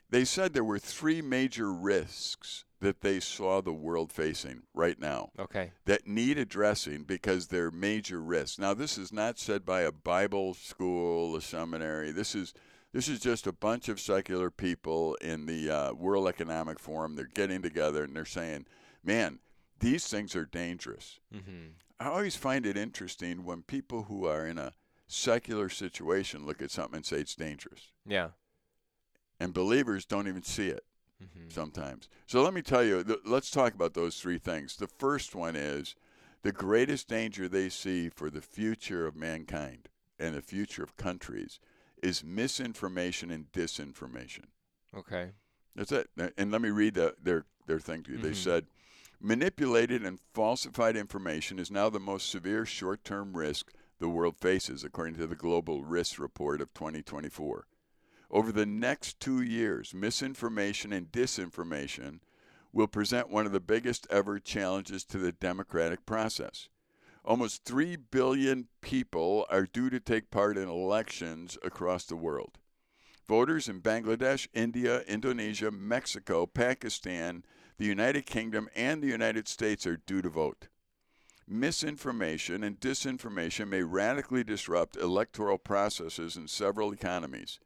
they 0.10 0.25
said 0.25 0.54
there 0.54 0.63
were 0.63 0.80
three 0.80 1.21
major 1.21 1.74
risks 1.74 2.65
that 2.83 3.01
they 3.01 3.19
saw 3.19 3.62
the 3.62 3.74
world 3.74 4.12
facing 4.12 4.62
right 4.74 5.00
now 5.00 5.31
okay. 5.39 5.71
that 5.86 6.06
need 6.06 6.38
addressing 6.38 7.04
because 7.04 7.48
they're 7.48 7.71
major 7.71 8.21
risks. 8.21 8.60
Now, 8.60 8.74
this 8.74 8.98
is 8.98 9.12
not 9.13 9.39
said 9.39 9.65
by 9.65 9.81
a 9.81 9.92
Bible 9.92 10.54
school, 10.54 11.36
a 11.36 11.42
seminary. 11.42 12.12
This 12.12 12.36
is 12.36 12.54
this 12.92 13.07
is 13.07 13.19
just 13.19 13.48
a 13.48 13.54
bunch 13.54 13.89
of 13.89 14.00
secular 14.00 14.51
people 14.51 15.15
in 15.15 15.48
the 15.48 15.69
uh, 15.69 15.94
World 15.94 16.27
Economic 16.27 16.77
Forum. 16.77 17.15
They're 17.15 17.30
getting 17.33 17.63
together 17.63 18.04
and 18.04 18.15
they're 18.15 18.25
saying, 18.25 18.68
"Man, 19.04 19.40
these 19.80 20.08
things 20.08 20.36
are 20.36 20.46
dangerous." 20.46 21.20
Mm-hmm. 21.34 21.74
I 22.00 22.08
always 22.08 22.36
find 22.36 22.66
it 22.66 22.76
interesting 22.78 23.44
when 23.46 23.64
people 23.64 24.04
who 24.04 24.26
are 24.26 24.46
in 24.48 24.58
a 24.58 24.74
secular 25.08 25.70
situation 25.70 26.46
look 26.46 26.62
at 26.62 26.72
something 26.72 26.98
and 26.98 27.06
say 27.06 27.18
it's 27.20 27.36
dangerous, 27.36 27.92
Yeah. 28.06 28.32
and 29.40 29.54
believers 29.54 30.06
don't 30.06 30.28
even 30.28 30.44
see 30.44 30.70
it 30.70 30.86
Mm-hmm. 31.24 31.50
sometimes. 31.50 32.10
So 32.28 32.42
let 32.42 32.54
me 32.54 32.62
tell 32.62 32.84
you, 32.84 33.02
th- 33.04 33.20
let's 33.26 33.50
talk 33.52 33.74
about 33.74 33.94
those 33.94 34.20
three 34.20 34.38
things. 34.39 34.75
The 34.75 34.88
first 34.88 35.36
one 35.36 35.56
is 35.56 35.96
the 36.42 36.51
greatest 36.51 37.08
danger 37.08 37.48
they 37.48 37.70
see 37.70 38.10
for 38.10 38.30
the 38.30 38.42
future 38.42 39.08
of 39.08 39.16
mankind 39.16 39.88
and 40.20 40.36
the 40.36 40.42
future 40.42 40.84
of 40.84 40.98
countries 40.98 41.60
is 42.01 42.24
misinformation 42.24 43.32
and 43.32 43.50
disinformation. 43.54 44.46
Okay. 44.94 45.32
That's 45.75 45.92
it. 45.94 46.10
And 46.38 46.51
let 46.51 46.62
me 46.62 46.70
read 46.72 46.96
the, 46.96 47.16
their 47.22 47.46
their 47.68 47.80
thing 47.80 48.04
to 48.04 48.12
you. 48.12 48.18
They 48.18 48.32
Mhm. 48.32 48.36
said, 48.36 48.68
manipulated 49.24 50.03
and 50.03 50.20
falsified 50.34 50.98
information 50.98 51.58
is 51.58 51.72
now 51.72 51.89
the 51.89 52.00
most 52.00 52.30
severe 52.30 52.65
short-term 52.65 53.36
risk 53.36 53.72
the 54.00 54.10
world 54.10 54.36
faces, 54.36 54.84
according 54.84 55.15
to 55.15 55.25
the 55.25 55.36
Global 55.36 55.82
Risk 55.82 56.20
Report 56.20 56.60
of 56.60 56.74
2024. 56.74 57.65
Over 58.30 58.51
the 58.51 58.65
next 58.65 59.22
two 59.22 59.42
years, 59.42 59.94
misinformation 59.94 60.92
and 60.92 61.10
disinformation 61.10 62.20
will 62.74 62.88
present 62.88 63.30
one 63.30 63.46
of 63.46 63.53
the 63.53 63.62
biggest 63.62 64.06
ever 64.10 64.39
challenges 64.39 65.06
to 65.06 65.18
the 65.18 65.32
democratic 65.32 66.06
process. 66.06 66.68
Almost 67.24 67.63
3 67.63 67.96
billion 67.96 68.68
people 68.82 69.46
are 69.50 69.65
due 69.65 69.89
to 69.89 70.01
take 70.01 70.32
part 70.32 70.58
in 70.58 70.68
elections 70.68 71.58
across 71.63 72.03
the 72.03 72.18
world. 72.18 72.58
Voters 73.25 73.70
in 73.70 73.80
Bangladesh, 73.80 74.50
India, 74.53 75.01
Indonesia, 75.08 75.72
Mexico, 75.72 76.46
Pakistan, 76.46 77.46
the 77.84 77.90
United 77.90 78.25
Kingdom, 78.25 78.70
and 78.78 79.04
the 79.04 79.08
United 79.08 79.46
States 79.46 79.86
are 79.86 79.98
due 79.98 80.22
to 80.22 80.30
vote. 80.30 80.70
Misinformation 81.46 82.63
and 82.63 82.80
disinformation 82.80 83.68
may 83.68 83.84
radically 83.84 84.42
disrupt 84.42 84.96
electoral 84.96 85.58
processes 85.58 86.38
in 86.38 86.48
several 86.48 86.94
economies, 86.94 87.60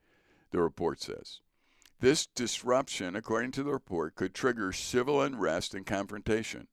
the 0.50 0.60
report 0.60 1.00
says. 1.00 1.42
This 2.00 2.26
disruption, 2.26 3.16
according 3.16 3.52
to 3.52 3.64
the 3.64 3.72
report, 3.72 4.16
could 4.16 4.34
trigger 4.34 4.74
civil 4.74 5.22
unrest 5.22 5.76
and 5.76 5.86
confrontation. 5.86 6.68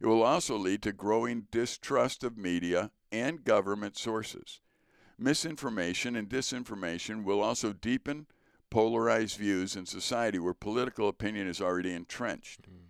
It 0.00 0.06
will 0.06 0.22
also 0.22 0.56
lead 0.56 0.80
to 0.84 0.92
growing 0.92 1.48
distrust 1.50 2.24
of 2.24 2.38
media 2.38 2.92
and 3.12 3.44
government 3.44 3.98
sources. 3.98 4.62
Misinformation 5.18 6.16
and 6.16 6.30
disinformation 6.30 7.24
will 7.24 7.42
also 7.42 7.74
deepen 7.74 8.24
polarized 8.70 9.38
views 9.38 9.76
in 9.76 9.86
society 9.86 10.38
where 10.38 10.54
political 10.54 11.08
opinion 11.08 11.46
is 11.46 11.60
already 11.60 11.92
entrenched. 11.92 12.66
Hmm. 12.66 12.86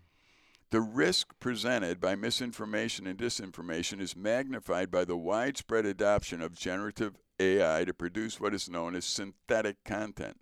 The 0.70 0.80
risk 0.80 1.38
presented 1.38 2.00
by 2.00 2.16
misinformation 2.16 3.06
and 3.06 3.18
disinformation 3.18 4.00
is 4.00 4.16
magnified 4.16 4.90
by 4.90 5.04
the 5.04 5.16
widespread 5.16 5.86
adoption 5.86 6.42
of 6.42 6.58
generative 6.58 7.14
AI 7.38 7.84
to 7.84 7.94
produce 7.94 8.40
what 8.40 8.54
is 8.54 8.68
known 8.68 8.96
as 8.96 9.04
synthetic 9.04 9.84
content. 9.84 10.38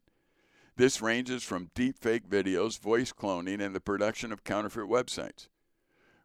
This 0.76 1.02
ranges 1.02 1.42
from 1.42 1.70
deepfake 1.74 2.26
videos, 2.26 2.80
voice 2.80 3.12
cloning, 3.12 3.60
and 3.60 3.74
the 3.74 3.80
production 3.80 4.32
of 4.32 4.44
counterfeit 4.44 4.88
websites. 4.88 5.48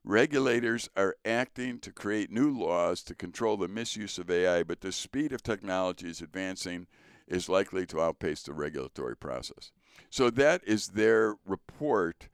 Regulators 0.04 0.90
are 0.96 1.18
acting 1.26 1.78
to 1.80 1.92
create 1.92 2.32
new 2.32 2.50
laws 2.50 3.04
to 3.04 3.14
control 3.14 3.58
the 3.58 3.68
misuse 3.68 4.18
of 4.18 4.32
AI, 4.32 4.64
but 4.64 4.82
the 4.82 4.92
speed 4.92 5.34
of 5.34 5.44
technology 5.44 6.10
is 6.10 6.22
advancing 6.22 6.88
is 7.30 7.48
likely 7.48 7.86
to 7.86 8.02
outpace 8.02 8.44
the 8.44 8.54
regulatory 8.54 9.16
process. 9.16 9.72
So 10.10 10.30
that 10.32 10.62
is 10.66 10.90
their 10.90 11.36
report 11.46 12.28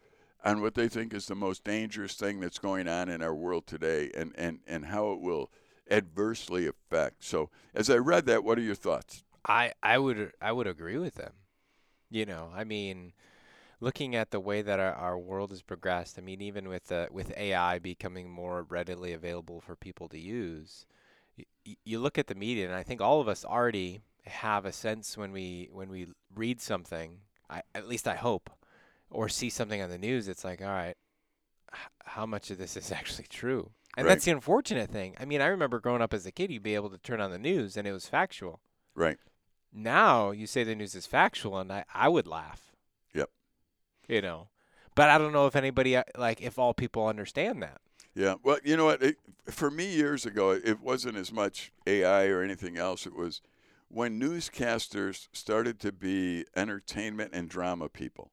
on 0.44 0.62
what 0.62 0.76
they 0.76 0.88
think 0.88 1.14
is 1.14 1.26
the 1.26 1.36
most 1.36 1.64
dangerous 1.64 2.16
thing 2.16 2.40
that's 2.40 2.60
going 2.60 2.88
on 2.88 3.10
in 3.10 3.22
our 3.22 3.36
world 3.36 3.68
today 3.68 4.12
and, 4.16 4.34
and, 4.38 4.60
and 4.68 4.86
how 4.86 5.12
it 5.12 5.20
will 5.20 5.52
adversely 5.92 6.68
affect. 6.68 7.24
So 7.24 7.50
as 7.74 7.90
I 7.90 7.98
read 7.98 8.26
that, 8.28 8.44
what 8.44 8.58
are 8.58 8.64
your 8.64 8.76
thoughts? 8.76 9.24
I 9.48 9.74
I 9.84 10.00
would 10.00 10.32
I 10.42 10.52
would 10.52 10.66
agree 10.66 10.98
with 10.98 11.16
them. 11.16 11.34
You 12.10 12.26
know, 12.26 12.50
I 12.56 12.64
mean, 12.64 13.14
looking 13.80 14.16
at 14.16 14.32
the 14.32 14.40
way 14.40 14.62
that 14.62 14.80
our, 14.80 14.94
our 14.94 15.20
world 15.20 15.52
has 15.52 15.62
progressed, 15.62 16.18
I 16.18 16.22
mean, 16.22 16.42
even 16.42 16.68
with 16.68 16.92
with 17.12 17.36
AI 17.38 17.80
becoming 17.80 18.30
more 18.30 18.64
readily 18.64 19.14
available 19.14 19.62
for 19.62 19.76
people 19.76 20.08
to 20.10 20.20
use, 20.20 20.86
y- 21.38 21.76
you 21.84 22.00
look 22.00 22.18
at 22.18 22.28
the 22.28 22.36
media, 22.36 22.66
and 22.66 22.76
I 22.76 22.84
think 22.84 23.02
all 23.02 23.22
of 23.22 23.28
us 23.28 23.46
already 23.46 24.02
have 24.28 24.66
a 24.66 24.72
sense 24.72 25.18
when 25.18 25.32
we 25.32 25.70
when 25.72 25.90
we 25.90 26.08
read 26.36 26.62
something. 26.62 27.20
I, 27.50 27.62
at 27.76 27.88
least 27.88 28.08
I 28.08 28.16
hope, 28.16 28.50
or 29.12 29.30
see 29.30 29.50
something 29.50 29.82
on 29.82 29.90
the 29.90 29.98
news. 30.00 30.28
It's 30.28 30.44
like, 30.44 30.62
all 30.62 30.68
right, 30.68 30.96
h- 31.74 31.80
how 32.06 32.26
much 32.26 32.50
of 32.50 32.58
this 32.58 32.76
is 32.76 32.92
actually 33.00 33.28
true? 33.30 33.72
And 33.98 34.06
Right. 34.06 34.14
that's 34.14 34.26
the 34.26 34.32
unfortunate 34.32 34.90
thing. 34.90 35.16
I 35.20 35.26
mean, 35.26 35.42
I 35.42 35.46
remember 35.48 35.80
growing 35.80 36.02
up 36.02 36.14
as 36.14 36.26
a 36.26 36.32
kid, 36.32 36.52
you'd 36.52 36.64
be 36.64 36.76
able 36.76 36.90
to 36.90 36.98
turn 36.98 37.22
on 37.22 37.32
the 37.32 37.38
news 37.38 37.78
and 37.78 37.88
it 37.88 37.94
was 37.94 38.08
factual. 38.08 38.60
Right. 38.96 39.18
Now 39.72 40.32
you 40.32 40.48
say 40.48 40.64
the 40.64 40.76
news 40.76 40.96
is 40.96 41.06
factual, 41.06 41.58
and 41.60 41.72
I, 41.72 41.86
I 41.94 42.10
would 42.10 42.28
laugh. 42.28 42.74
Yep. 43.14 43.30
You 44.08 44.22
know, 44.22 44.48
but 44.96 45.10
I 45.10 45.18
don't 45.18 45.34
know 45.34 45.48
if 45.48 45.56
anybody 45.56 45.96
uh, 45.98 46.04
like 46.18 46.42
if 46.42 46.58
all 46.58 46.74
people 46.74 47.08
understand 47.08 47.62
that. 47.62 47.80
Yeah. 48.16 48.36
Well, 48.44 48.58
you 48.64 48.78
know 48.78 48.86
what? 48.86 49.04
It, 49.04 49.18
for 49.50 49.70
me, 49.70 49.94
years 49.94 50.26
ago, 50.26 50.52
it 50.52 50.80
wasn't 50.82 51.18
as 51.18 51.32
much 51.32 51.72
AI 51.86 52.28
or 52.28 52.42
anything 52.42 52.78
else. 52.78 53.06
It 53.06 53.16
was 53.16 53.42
when 53.96 54.20
newscasters 54.20 55.28
started 55.32 55.80
to 55.80 55.92
be 55.92 56.44
entertainment 56.56 57.32
and 57.34 57.48
drama 57.50 57.88
people. 57.88 58.32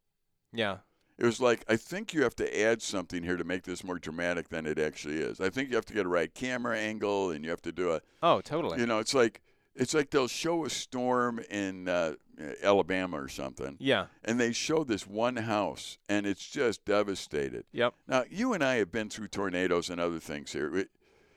Yeah. 0.53 0.79
It 1.19 1.25
was 1.25 1.41
like, 1.41 1.65
I 1.69 1.77
think 1.77 2.13
you 2.13 2.23
have 2.25 2.35
to 2.37 2.61
add 2.61 2.83
something 2.83 3.23
here 3.23 3.37
to 3.37 3.45
make 3.45 3.63
this 3.63 3.85
more 3.85 3.99
dramatic 4.01 4.49
than 4.49 4.67
it 4.67 4.79
actually 4.79 5.19
is. 5.19 5.41
I 5.41 5.51
think 5.51 5.69
you 5.71 5.77
have 5.77 5.85
to 5.87 5.95
get 5.95 6.05
a 6.05 6.09
right 6.09 6.35
camera 6.35 6.77
angle 6.77 7.31
and 7.31 7.45
you 7.45 7.51
have 7.51 7.63
to 7.63 7.71
do 7.71 7.93
a, 7.93 8.01
Oh, 8.25 8.41
totally. 8.41 8.81
you 8.81 8.87
know, 8.87 8.99
it's 8.99 9.15
like, 9.15 9.41
it's 9.77 9.95
like 9.95 10.11
they'll 10.11 10.27
show 10.27 10.65
a 10.65 10.71
storm 10.71 11.39
in 11.49 11.87
uh, 11.87 12.15
Alabama 12.63 13.23
or 13.23 13.29
something, 13.29 13.77
yeah. 13.79 14.07
and 14.25 14.41
they 14.41 14.53
show 14.53 14.83
this 14.85 15.07
one 15.07 15.37
house, 15.37 15.97
and 16.11 16.27
it's 16.27 16.47
just 16.47 16.85
devastated. 16.85 17.65
Yep. 17.73 17.95
Now, 18.09 18.25
you 18.29 18.53
and 18.53 18.63
I 18.65 18.75
have 18.77 18.91
been 18.93 19.09
through 19.09 19.29
tornadoes 19.29 19.89
and 19.91 19.99
other 20.01 20.19
things 20.19 20.53
here. 20.53 20.77
It- 20.77 20.91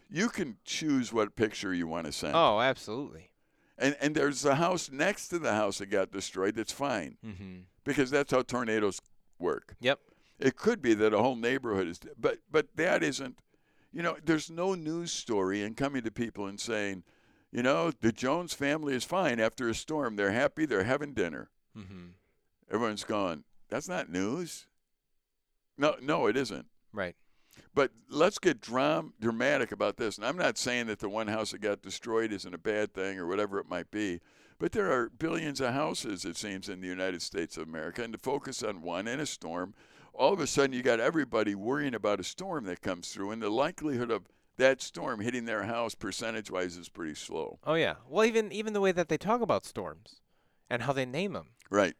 You 0.09 0.29
can 0.29 0.57
choose 0.65 1.13
what 1.13 1.35
picture 1.35 1.73
you 1.73 1.87
want 1.87 2.07
to 2.07 2.11
send. 2.11 2.35
Oh, 2.35 2.59
absolutely. 2.59 3.29
And, 3.77 3.95
and 3.99 4.15
there's 4.15 4.45
a 4.45 4.55
house 4.55 4.89
next 4.91 5.27
to 5.29 5.39
the 5.39 5.53
house 5.53 5.79
that 5.79 5.87
got 5.87 6.11
destroyed 6.11 6.55
that's 6.55 6.71
fine 6.71 7.17
Mm-hmm. 7.25 7.55
because 7.83 8.09
that's 8.09 8.31
how 8.31 8.41
tornadoes 8.41 9.01
work. 9.39 9.75
Yep. 9.81 9.99
It 10.39 10.55
could 10.55 10.81
be 10.81 10.93
that 10.95 11.13
a 11.13 11.17
whole 11.19 11.35
neighborhood 11.35 11.87
is, 11.87 11.99
but 12.19 12.39
but 12.51 12.67
that 12.75 13.03
isn't. 13.03 13.37
You 13.93 14.01
know, 14.01 14.17
there's 14.23 14.49
no 14.49 14.75
news 14.75 15.11
story 15.13 15.61
in 15.61 15.73
coming 15.75 16.03
to 16.03 16.11
people 16.11 16.45
and 16.47 16.59
saying, 16.59 17.03
you 17.51 17.63
know, 17.63 17.91
the 18.01 18.11
Jones 18.11 18.53
family 18.53 18.93
is 18.93 19.05
fine 19.05 19.39
after 19.39 19.69
a 19.69 19.73
storm. 19.75 20.17
They're 20.17 20.31
happy. 20.33 20.65
They're 20.65 20.83
having 20.83 21.13
dinner. 21.13 21.49
Mm-hmm. 21.77 22.07
Everyone's 22.69 23.05
gone. 23.05 23.45
That's 23.69 23.87
not 23.87 24.09
news. 24.09 24.67
No, 25.77 25.95
no, 26.01 26.27
it 26.27 26.35
isn't. 26.35 26.65
Right. 26.91 27.15
But 27.73 27.91
let's 28.09 28.39
get 28.39 28.61
dram- 28.61 29.13
dramatic 29.19 29.71
about 29.71 29.97
this. 29.97 30.17
And 30.17 30.25
I'm 30.25 30.37
not 30.37 30.57
saying 30.57 30.87
that 30.87 30.99
the 30.99 31.09
one 31.09 31.27
house 31.27 31.51
that 31.51 31.61
got 31.61 31.81
destroyed 31.81 32.31
isn't 32.31 32.53
a 32.53 32.57
bad 32.57 32.93
thing 32.93 33.19
or 33.19 33.27
whatever 33.27 33.59
it 33.59 33.69
might 33.69 33.91
be. 33.91 34.21
But 34.57 34.71
there 34.71 34.89
are 34.91 35.09
billions 35.09 35.59
of 35.59 35.73
houses, 35.73 36.23
it 36.23 36.37
seems, 36.37 36.69
in 36.69 36.79
the 36.79 36.87
United 36.87 37.21
States 37.21 37.57
of 37.57 37.67
America. 37.67 38.03
And 38.03 38.13
to 38.13 38.19
focus 38.19 38.63
on 38.63 38.81
one 38.81 39.07
in 39.07 39.19
a 39.19 39.25
storm, 39.25 39.73
all 40.13 40.31
of 40.31 40.39
a 40.39 40.47
sudden 40.47 40.71
you 40.73 40.81
got 40.81 41.01
everybody 41.01 41.55
worrying 41.55 41.93
about 41.93 42.21
a 42.21 42.23
storm 42.23 42.63
that 42.65 42.81
comes 42.81 43.09
through. 43.09 43.31
And 43.31 43.41
the 43.41 43.49
likelihood 43.49 44.11
of 44.11 44.23
that 44.57 44.81
storm 44.81 45.19
hitting 45.19 45.43
their 45.43 45.63
house 45.63 45.95
percentage 45.95 46.49
wise 46.49 46.77
is 46.77 46.87
pretty 46.87 47.15
slow. 47.15 47.59
Oh 47.65 47.73
yeah. 47.73 47.95
Well, 48.07 48.25
even 48.25 48.53
even 48.53 48.71
the 48.71 48.79
way 48.79 48.93
that 48.93 49.09
they 49.09 49.17
talk 49.17 49.41
about 49.41 49.65
storms 49.65 50.21
and 50.69 50.83
how 50.83 50.93
they 50.93 51.05
name 51.05 51.33
them. 51.33 51.49
Right, 51.69 51.95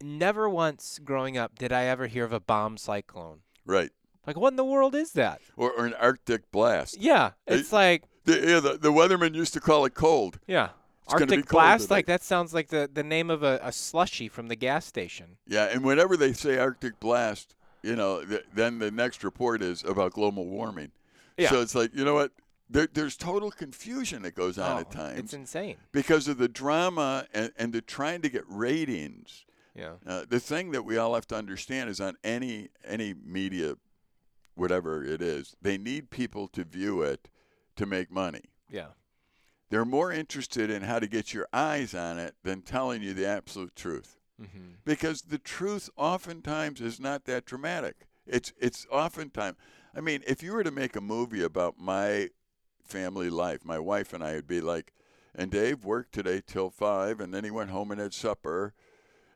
Never 0.00 0.48
once 0.48 0.98
growing 1.04 1.36
up 1.36 1.58
did 1.58 1.70
I 1.72 1.84
ever 1.84 2.06
hear 2.06 2.24
of 2.24 2.32
a 2.32 2.40
bomb 2.40 2.78
cyclone. 2.78 3.40
right. 3.66 3.90
Like, 4.26 4.36
what 4.36 4.48
in 4.52 4.56
the 4.56 4.64
world 4.64 4.94
is 4.94 5.12
that? 5.12 5.40
Or, 5.56 5.70
or 5.72 5.86
an 5.86 5.94
Arctic 5.94 6.50
blast. 6.50 6.98
Yeah, 7.00 7.30
it's 7.46 7.72
like 7.72 8.02
The, 8.24 8.34
yeah, 8.34 8.60
the, 8.60 8.76
the 8.78 8.92
weathermen 8.92 9.34
used 9.34 9.54
to 9.54 9.60
call 9.60 9.84
it 9.86 9.94
cold. 9.94 10.38
yeah, 10.46 10.70
It's 11.04 11.14
Arctic 11.14 11.48
blast. 11.48 11.90
Like 11.90 12.06
that 12.06 12.22
sounds 12.22 12.52
like 12.52 12.68
the 12.68 12.88
the 12.92 13.02
name 13.02 13.30
of 13.30 13.42
a, 13.42 13.58
a 13.62 13.72
slushy 13.72 14.28
from 14.28 14.48
the 14.48 14.56
gas 14.56 14.84
station. 14.84 15.38
Yeah, 15.46 15.64
and 15.64 15.82
whenever 15.84 16.16
they 16.16 16.32
say 16.34 16.58
Arctic 16.58 17.00
blast, 17.00 17.54
you 17.82 17.96
know, 17.96 18.24
th- 18.24 18.44
then 18.54 18.78
the 18.80 18.90
next 18.90 19.24
report 19.24 19.62
is 19.62 19.82
about 19.84 20.12
global 20.12 20.46
warming. 20.46 20.90
Yeah. 21.38 21.50
So 21.50 21.60
it's 21.62 21.74
like, 21.74 21.94
you 21.94 22.04
know 22.04 22.14
what? 22.14 22.32
There, 22.70 22.86
there's 22.92 23.16
total 23.16 23.50
confusion 23.50 24.20
that 24.24 24.34
goes 24.34 24.58
on 24.58 24.76
Oh, 24.76 24.80
at 24.80 24.90
times 24.90 25.18
It's 25.20 25.32
insane. 25.32 25.76
because 25.90 26.28
of 26.28 26.36
the 26.36 26.48
drama 26.48 27.24
and, 27.32 27.50
and 27.56 27.72
the 27.72 27.80
trying 27.80 28.20
to 28.20 28.28
get 28.28 28.44
ratings. 28.46 29.46
Yeah. 29.74 29.92
Uh, 30.06 30.24
the 30.28 30.38
thing 30.40 30.72
that 30.72 30.84
we 30.84 30.98
all 30.98 31.14
have 31.14 31.26
to 31.28 31.36
understand 31.36 31.88
is 31.88 31.98
on 32.00 32.16
any 32.24 32.68
any 32.84 33.14
media, 33.24 33.76
whatever 34.58 35.04
it 35.04 35.22
is, 35.22 35.56
they 35.62 35.78
need 35.78 36.10
people 36.10 36.48
to 36.48 36.64
view 36.64 37.02
it 37.02 37.28
to 37.76 37.86
make 37.86 38.10
money. 38.10 38.44
Yeah. 38.70 38.88
They're 39.70 39.84
more 39.84 40.12
interested 40.12 40.70
in 40.70 40.82
how 40.82 40.98
to 40.98 41.06
get 41.06 41.32
your 41.32 41.46
eyes 41.52 41.94
on 41.94 42.18
it 42.18 42.34
than 42.42 42.62
telling 42.62 43.02
you 43.02 43.14
the 43.14 43.26
absolute 43.26 43.76
truth. 43.76 44.18
Mm-hmm. 44.40 44.74
because 44.84 45.22
the 45.22 45.38
truth 45.38 45.90
oftentimes 45.96 46.80
is 46.80 47.00
not 47.00 47.24
that 47.24 47.44
dramatic. 47.44 48.06
It's 48.24 48.52
it's 48.56 48.86
oftentimes. 48.88 49.56
I 49.96 50.00
mean, 50.00 50.22
if 50.28 50.44
you 50.44 50.52
were 50.52 50.62
to 50.62 50.70
make 50.70 50.94
a 50.94 51.00
movie 51.00 51.42
about 51.42 51.76
my 51.76 52.28
family 52.84 53.30
life, 53.30 53.64
my 53.64 53.80
wife 53.80 54.12
and 54.12 54.22
I 54.22 54.34
would 54.34 54.46
be 54.46 54.60
like, 54.60 54.92
and 55.34 55.50
Dave 55.50 55.84
worked 55.84 56.12
today 56.12 56.40
till 56.46 56.70
five, 56.70 57.18
and 57.18 57.34
then 57.34 57.42
he 57.42 57.50
went 57.50 57.70
home 57.70 57.90
and 57.90 58.00
had 58.00 58.14
supper, 58.14 58.74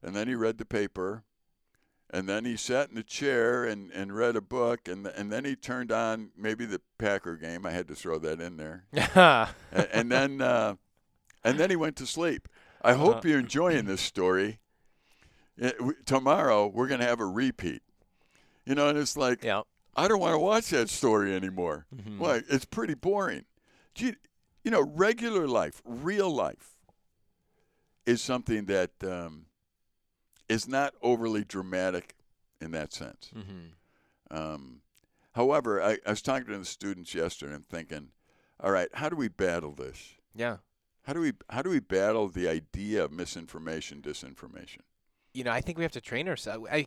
and 0.05 0.15
then 0.15 0.29
he 0.29 0.37
read 0.37 0.59
the 0.59 0.65
paper, 0.65 1.25
and 2.13 2.29
then 2.29 2.45
he 2.45 2.57
sat 2.57 2.91
in 2.91 2.95
the 2.95 3.03
chair 3.03 3.65
and, 3.65 3.91
and 3.93 4.15
read 4.15 4.37
a 4.37 4.41
book, 4.41 4.87
and 4.89 5.07
and 5.07 5.33
then 5.33 5.45
he 5.45 5.57
turned 5.57 5.91
on 5.93 6.31
maybe 6.37 6.65
the 6.67 6.81
Packer 6.99 7.37
game. 7.37 7.65
I 7.67 7.71
had 7.71 7.89
to 7.89 7.95
throw 7.95 8.19
that 8.19 8.41
in 8.41 8.57
there, 8.57 8.85
and, 9.73 9.89
and 9.93 10.13
then 10.13 10.41
uh, 10.41 10.75
and 11.45 11.59
then 11.59 11.71
he 11.71 11.77
went 11.77 11.97
to 11.97 12.07
sleep. 12.07 12.49
I 12.83 12.95
hope 12.95 13.25
you're 13.25 13.39
enjoying 13.39 13.85
this 13.87 14.01
story. 14.01 14.59
Uh, 15.63 15.71
we- 15.81 15.95
Tomorrow 16.05 16.67
we're 16.69 16.89
going 16.89 17.01
to 17.01 17.07
have 17.07 17.21
a 17.21 17.27
repeat. 17.27 17.83
You 18.67 18.75
know, 18.75 18.89
and 18.89 18.99
it's 18.99 19.17
like 19.17 19.43
yeah. 19.45 19.63
I 19.97 20.09
don't 20.09 20.21
want 20.21 20.35
to 20.35 20.39
watch 20.39 20.71
that 20.71 20.89
story 20.89 21.35
anymore. 21.35 21.87
Mhm. 21.95 22.19
Why? 22.19 22.43
It's 22.49 22.65
pretty 22.65 22.95
boring. 22.95 23.45
Gee, 23.95 24.15
you 24.65 24.71
know, 24.71 24.81
regular 24.83 25.47
life, 25.47 25.83
real 25.85 26.31
life, 26.35 26.77
is 28.07 28.23
something 28.23 28.65
that 28.67 28.91
um, 29.03 29.47
is 30.49 30.69
not 30.69 30.95
overly 31.03 31.45
dramatic 31.45 32.15
in 32.61 32.71
that 32.73 32.93
sense. 32.93 33.31
Mm-hmm. 33.37 34.37
Um, 34.37 34.81
however, 35.33 35.83
I, 35.83 35.99
I 36.07 36.11
was 36.11 36.23
talking 36.23 36.47
to 36.47 36.59
the 36.59 36.65
students 36.65 37.15
yesterday 37.15 37.55
and 37.55 37.67
thinking, 37.67 38.09
all 38.61 38.71
right, 38.71 38.89
how 38.95 39.09
do 39.09 39.17
we 39.17 39.29
battle 39.29 39.73
this? 39.73 40.15
Yeah. 40.35 40.59
How 41.03 41.13
do 41.13 41.21
we 41.21 41.33
how 41.51 41.63
do 41.63 41.71
we 41.71 41.81
battle 41.81 42.29
the 42.29 42.49
idea 42.49 43.05
of 43.05 43.11
misinformation, 43.11 44.01
disinformation? 44.01 44.83
You 45.33 45.45
know, 45.45 45.51
I 45.51 45.61
think 45.61 45.79
we 45.79 45.85
have 45.85 45.93
to 45.93 46.01
train 46.01 46.29
ourselves. 46.29 46.67
I 46.71 46.87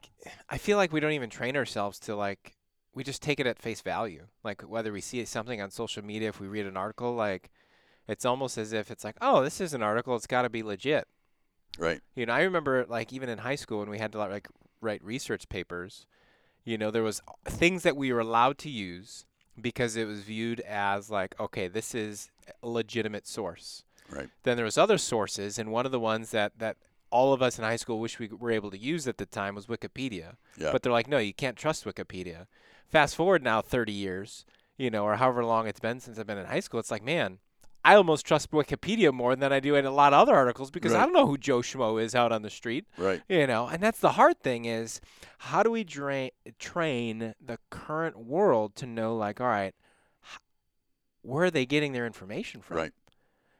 I 0.50 0.58
feel 0.58 0.78
like 0.78 0.94
we 0.94 1.02
don't 1.02 1.12
even 1.12 1.30
train 1.30 1.58
ourselves 1.58 2.00
to 2.02 2.16
like 2.16 2.56
we 2.94 3.04
just 3.04 3.22
take 3.22 3.42
it 3.42 3.46
at 3.46 3.60
face 3.60 3.82
value. 3.82 4.28
Like 4.44 4.62
whether 4.62 4.94
we 4.94 5.02
see 5.02 5.24
something 5.26 5.62
on 5.62 5.70
social 5.70 6.04
media, 6.04 6.30
if 6.30 6.40
we 6.40 6.48
read 6.48 6.66
an 6.66 6.78
article, 6.78 7.14
like 7.14 7.52
it's 8.08 8.26
almost 8.26 8.58
as 8.58 8.72
if 8.72 8.90
it's 8.90 9.04
like, 9.04 9.18
oh, 9.22 9.44
this 9.44 9.60
is 9.60 9.74
an 9.74 9.84
article. 9.84 10.16
It's 10.16 10.28
got 10.28 10.44
to 10.44 10.50
be 10.50 10.64
legit. 10.64 11.08
Right. 11.78 12.02
You 12.16 12.26
know, 12.26 12.34
I 12.34 12.42
remember 12.42 12.86
like 12.88 13.12
even 13.14 13.30
in 13.30 13.40
high 13.40 13.56
school 13.56 13.80
when 13.80 13.90
we 13.90 14.00
had 14.00 14.12
to 14.14 14.18
like 14.18 14.48
write 14.82 15.04
research 15.04 15.50
papers, 15.50 16.06
you 16.64 16.78
know, 16.78 16.92
there 16.92 17.04
was 17.04 17.22
things 17.46 17.84
that 17.84 17.96
we 17.96 18.12
were 18.12 18.20
allowed 18.20 18.58
to 18.60 18.70
use 18.70 19.26
because 19.60 19.96
it 19.96 20.06
was 20.06 20.22
viewed 20.22 20.60
as 20.62 21.10
like, 21.10 21.40
okay, 21.40 21.68
this 21.68 21.96
is 21.96 22.30
a 22.64 22.68
legitimate 22.68 23.28
source. 23.28 23.84
Right. 24.10 24.30
Then 24.44 24.56
there 24.56 24.66
was 24.66 24.78
other 24.78 24.98
sources, 24.98 25.58
and 25.58 25.72
one 25.72 25.86
of 25.86 25.92
the 25.92 26.00
ones 26.00 26.32
that 26.32 26.54
that 26.60 26.78
all 27.10 27.34
of 27.34 27.42
us 27.42 27.58
in 27.58 27.64
high 27.64 27.76
school 27.76 28.00
wish 28.00 28.20
we 28.20 28.28
were 28.28 28.52
able 28.52 28.72
to 28.72 28.78
use 28.78 29.08
at 29.08 29.18
the 29.18 29.26
time 29.26 29.56
was 29.56 29.68
Wikipedia. 29.68 30.36
Yeah. 30.58 30.72
But 30.72 30.84
they're 30.84 30.92
like, 30.92 31.08
no, 31.08 31.18
you 31.18 31.34
can't 31.34 31.56
trust 31.56 31.86
Wikipedia. 31.86 32.48
Fast 32.88 33.16
forward 33.16 33.44
now 33.44 33.62
30 33.62 33.92
years, 33.92 34.46
you 34.78 34.90
know, 34.90 35.06
or 35.06 35.16
however 35.16 35.46
long 35.46 35.68
it's 35.68 35.80
been 35.80 36.00
since 36.00 36.20
I've 36.20 36.28
been 36.28 36.38
in 36.38 36.46
high 36.46 36.60
school, 36.60 36.80
it's 36.80 36.92
like, 36.92 37.04
man, 37.04 37.40
I 37.86 37.94
almost 37.94 38.26
trust 38.26 38.50
Wikipedia 38.50 39.14
more 39.14 39.36
than 39.36 39.54
I 39.54 39.60
do 39.60 39.76
in 39.76 39.86
a 39.86 39.92
lot 39.92 40.12
of 40.12 40.20
other 40.20 40.34
articles 40.34 40.72
because 40.72 40.96
I 40.96 41.02
don't 41.02 41.14
know 41.14 41.28
who 41.28 41.38
Joe 41.38 41.60
Schmo 41.60 42.02
is 42.02 42.16
out 42.16 42.32
on 42.32 42.42
the 42.42 42.50
street. 42.50 42.88
Right. 42.98 43.22
You 43.30 43.46
know, 43.46 43.68
and 43.68 43.82
that's 43.82 44.00
the 44.00 44.14
hard 44.14 44.40
thing 44.40 44.66
is 44.66 45.00
how 45.38 45.62
do 45.62 45.70
we 45.70 45.84
dra- 45.84 46.32
train 46.58 47.36
the 47.40 47.60
current 47.70 48.18
world 48.18 48.76
to 48.78 48.88
know, 48.88 49.16
like, 49.16 49.40
all 49.40 49.46
right, 49.46 49.76
where 51.22 51.46
are 51.46 51.52
they 51.52 51.68
getting 51.68 51.94
their 51.94 52.08
information 52.08 52.60
from? 52.60 52.78
Right. 52.78 52.92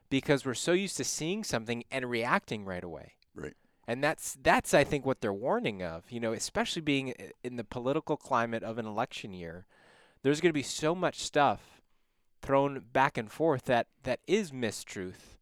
Because 0.10 0.44
we're 0.44 0.56
so 0.56 0.72
used 0.72 0.98
to 0.98 1.04
seeing 1.04 1.44
something 1.44 1.84
and 1.92 2.10
reacting 2.10 2.66
right 2.66 2.84
away. 2.84 3.14
Right. 3.36 3.54
And 3.88 4.04
that's 4.04 4.36
that's 4.42 4.74
I 4.74 4.84
think 4.84 5.06
what 5.06 5.22
they're 5.22 5.32
warning 5.32 5.84
of. 5.84 6.12
You 6.12 6.20
know, 6.20 6.34
especially 6.34 6.82
being 6.82 7.12
uh, 7.12 7.26
in 7.44 7.58
the 7.58 7.64
political 7.64 8.18
climate 8.18 8.64
of 8.64 8.80
an 8.80 8.88
election 8.88 9.34
year, 9.34 9.68
there's 10.24 10.42
going 10.42 10.50
to 10.50 10.54
be 10.54 10.64
so 10.64 10.96
much 10.96 11.20
stuff 11.20 11.75
thrown 12.42 12.84
back 12.94 13.18
and 13.18 13.32
forth 13.32 13.66
that 13.66 13.88
that 14.04 14.20
is 14.28 14.52
mistruth 14.52 15.38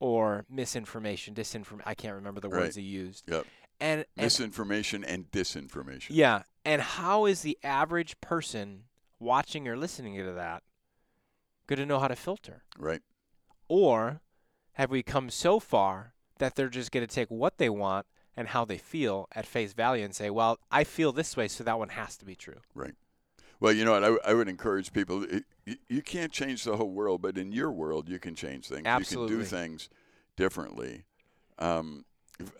or 0.00 0.44
misinformation, 0.48 1.34
disinformation. 1.34 1.82
I 1.84 1.94
can't 1.94 2.14
remember 2.14 2.40
the 2.40 2.48
Right. 2.48 2.62
words 2.64 2.76
he 2.76 2.82
used. 2.82 3.24
Yep. 3.28 3.46
And, 3.80 4.04
and 4.16 4.24
Misinformation 4.24 5.04
and 5.04 5.30
disinformation. 5.30 6.08
yeah, 6.10 6.42
and 6.64 6.82
how 6.82 7.26
is 7.26 7.42
the 7.42 7.56
average 7.62 8.20
person 8.20 8.84
watching 9.20 9.68
or 9.68 9.76
listening 9.76 10.16
to 10.16 10.32
that 10.32 10.62
going 11.68 11.78
to 11.78 11.86
know 11.86 11.98
how 12.00 12.08
to 12.08 12.16
filter? 12.16 12.64
Right. 12.78 13.02
Or 13.68 14.20
have 14.72 14.90
we 14.90 15.02
come 15.02 15.30
so 15.30 15.60
far 15.60 16.14
that 16.38 16.54
they're 16.56 16.68
just 16.68 16.90
going 16.90 17.06
to 17.06 17.12
take 17.14 17.30
what 17.30 17.58
they 17.58 17.68
want 17.68 18.06
and 18.36 18.48
how 18.48 18.64
they 18.64 18.78
feel 18.78 19.28
at 19.34 19.46
face 19.46 19.72
value 19.74 20.04
and 20.04 20.14
say, 20.14 20.30
well, 20.30 20.58
I 20.70 20.84
feel 20.84 21.12
this 21.12 21.36
way, 21.36 21.46
so 21.48 21.62
that 21.64 21.78
one 21.78 21.90
has 21.90 22.16
to 22.18 22.24
be 22.24 22.34
true? 22.36 22.60
Well, 23.60 23.72
you 23.72 23.84
know 23.84 23.92
what? 23.92 24.04
I, 24.04 24.30
I 24.30 24.34
would 24.34 24.48
encourage 24.48 24.92
people. 24.92 25.24
It, 25.24 25.44
you, 25.66 25.76
you 25.88 26.02
can't 26.02 26.32
change 26.32 26.64
the 26.64 26.76
whole 26.76 26.90
world, 26.90 27.22
but 27.22 27.36
in 27.36 27.52
your 27.52 27.72
world, 27.72 28.08
you 28.08 28.18
can 28.18 28.34
change 28.34 28.68
things. 28.68 28.86
You 28.86 29.26
can 29.26 29.26
do 29.26 29.42
things 29.44 29.88
differently. 30.36 31.04
Um, 31.58 32.04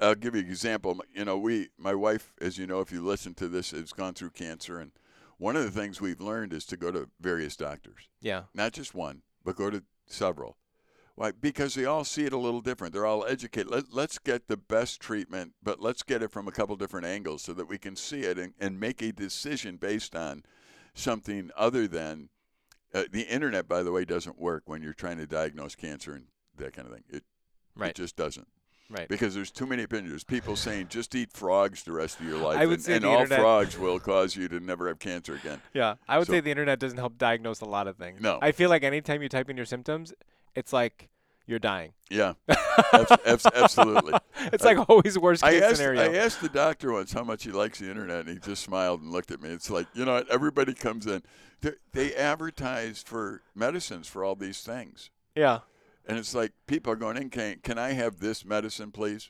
I'll 0.00 0.16
give 0.16 0.34
you 0.34 0.40
an 0.42 0.48
example. 0.48 1.00
You 1.14 1.24
know, 1.24 1.38
we, 1.38 1.68
my 1.78 1.94
wife, 1.94 2.32
as 2.40 2.58
you 2.58 2.66
know, 2.66 2.80
if 2.80 2.90
you 2.90 3.02
listen 3.04 3.34
to 3.34 3.48
this, 3.48 3.70
has 3.70 3.92
gone 3.92 4.14
through 4.14 4.30
cancer, 4.30 4.80
and 4.80 4.90
one 5.36 5.54
of 5.56 5.62
the 5.62 5.70
things 5.70 6.00
we've 6.00 6.20
learned 6.20 6.52
is 6.52 6.64
to 6.66 6.76
go 6.76 6.90
to 6.90 7.08
various 7.20 7.56
doctors, 7.56 8.08
Yeah. 8.20 8.42
not 8.54 8.72
just 8.72 8.92
one, 8.94 9.22
but 9.44 9.54
go 9.54 9.70
to 9.70 9.84
several. 10.06 10.56
Why? 11.14 11.32
Because 11.32 11.74
they 11.74 11.84
all 11.84 12.04
see 12.04 12.24
it 12.26 12.32
a 12.32 12.38
little 12.38 12.60
different. 12.60 12.92
They're 12.92 13.06
all 13.06 13.24
educated. 13.24 13.70
Let, 13.70 13.92
let's 13.92 14.18
get 14.18 14.46
the 14.48 14.56
best 14.56 15.00
treatment, 15.00 15.52
but 15.62 15.80
let's 15.80 16.02
get 16.04 16.22
it 16.22 16.30
from 16.30 16.46
a 16.46 16.52
couple 16.52 16.74
different 16.76 17.06
angles 17.06 17.42
so 17.42 17.52
that 17.54 17.68
we 17.68 17.76
can 17.78 17.96
see 17.96 18.20
it 18.20 18.38
and, 18.38 18.54
and 18.60 18.78
make 18.78 19.02
a 19.02 19.12
decision 19.12 19.76
based 19.76 20.14
on 20.14 20.44
something 20.98 21.50
other 21.56 21.86
than 21.88 22.28
uh, 22.94 23.04
the 23.10 23.22
internet. 23.22 23.68
By 23.68 23.82
the 23.82 23.92
way, 23.92 24.04
doesn't 24.04 24.38
work 24.38 24.62
when 24.66 24.82
you're 24.82 24.92
trying 24.94 25.18
to 25.18 25.26
diagnose 25.26 25.74
cancer 25.74 26.14
and 26.14 26.24
that 26.56 26.72
kind 26.72 26.88
of 26.88 26.94
thing. 26.94 27.04
It 27.10 27.24
Right. 27.76 27.90
it 27.90 27.96
just 27.96 28.16
doesn't 28.16 28.48
Right. 28.90 29.08
because 29.08 29.34
there's 29.36 29.52
too 29.52 29.66
many 29.66 29.84
opinions. 29.84 30.10
There's 30.10 30.24
people 30.24 30.56
saying 30.56 30.88
just 30.88 31.14
eat 31.14 31.30
frogs 31.32 31.84
the 31.84 31.92
rest 31.92 32.18
of 32.18 32.26
your 32.26 32.38
life, 32.38 32.58
I 32.58 32.66
would 32.66 32.74
and, 32.78 32.82
say 32.82 32.96
and 32.96 33.04
all 33.04 33.14
internet- 33.22 33.38
frogs 33.38 33.78
will 33.78 34.00
cause 34.00 34.34
you 34.34 34.48
to 34.48 34.58
never 34.58 34.88
have 34.88 34.98
cancer 34.98 35.34
again. 35.34 35.60
Yeah. 35.74 35.94
I 36.08 36.18
would 36.18 36.26
So- 36.26 36.32
say 36.32 36.40
the 36.40 36.50
internet 36.50 36.80
doesn't 36.80 36.98
help 36.98 37.16
diagnose 37.18 37.60
a 37.60 37.66
lot 37.66 37.86
of 37.86 37.96
things. 37.96 38.20
No. 38.20 38.38
I 38.42 38.50
feel 38.52 38.68
like 38.68 38.82
anytime 38.82 39.22
you 39.22 39.28
type 39.28 39.48
in 39.48 39.56
your 39.56 39.66
symptoms, 39.66 40.12
it's 40.56 40.72
like 40.72 41.08
you're 41.48 41.58
dying. 41.58 41.92
Yeah, 42.10 42.34
abs- 42.92 43.10
abs- 43.26 43.46
absolutely. 43.46 44.14
it's 44.52 44.62
like 44.64 44.88
always 44.88 45.18
worst 45.18 45.42
I 45.42 45.52
case 45.52 45.62
asked, 45.62 45.76
scenario. 45.76 46.02
I 46.02 46.16
asked 46.16 46.40
the 46.40 46.48
doctor 46.48 46.92
once 46.92 47.12
how 47.12 47.24
much 47.24 47.42
he 47.42 47.50
likes 47.50 47.80
the 47.80 47.90
internet, 47.90 48.20
and 48.20 48.28
he 48.28 48.38
just 48.38 48.62
smiled 48.62 49.00
and 49.00 49.10
looked 49.10 49.30
at 49.32 49.42
me. 49.42 49.48
It's 49.50 49.68
like, 49.70 49.86
you 49.94 50.04
know, 50.04 50.14
what? 50.14 50.30
everybody 50.30 50.74
comes 50.74 51.06
in. 51.06 51.22
They, 51.60 51.72
they 51.92 52.14
advertise 52.14 53.02
for 53.02 53.42
medicines 53.54 54.06
for 54.06 54.22
all 54.22 54.36
these 54.36 54.60
things. 54.60 55.10
yeah. 55.34 55.60
And 56.06 56.16
it's 56.16 56.34
like, 56.34 56.52
people 56.66 56.90
are 56.90 56.96
going 56.96 57.18
in, 57.18 57.28
can, 57.28 57.58
can 57.62 57.76
I 57.78 57.92
have 57.92 58.18
this 58.18 58.42
medicine, 58.42 58.92
please? 58.92 59.28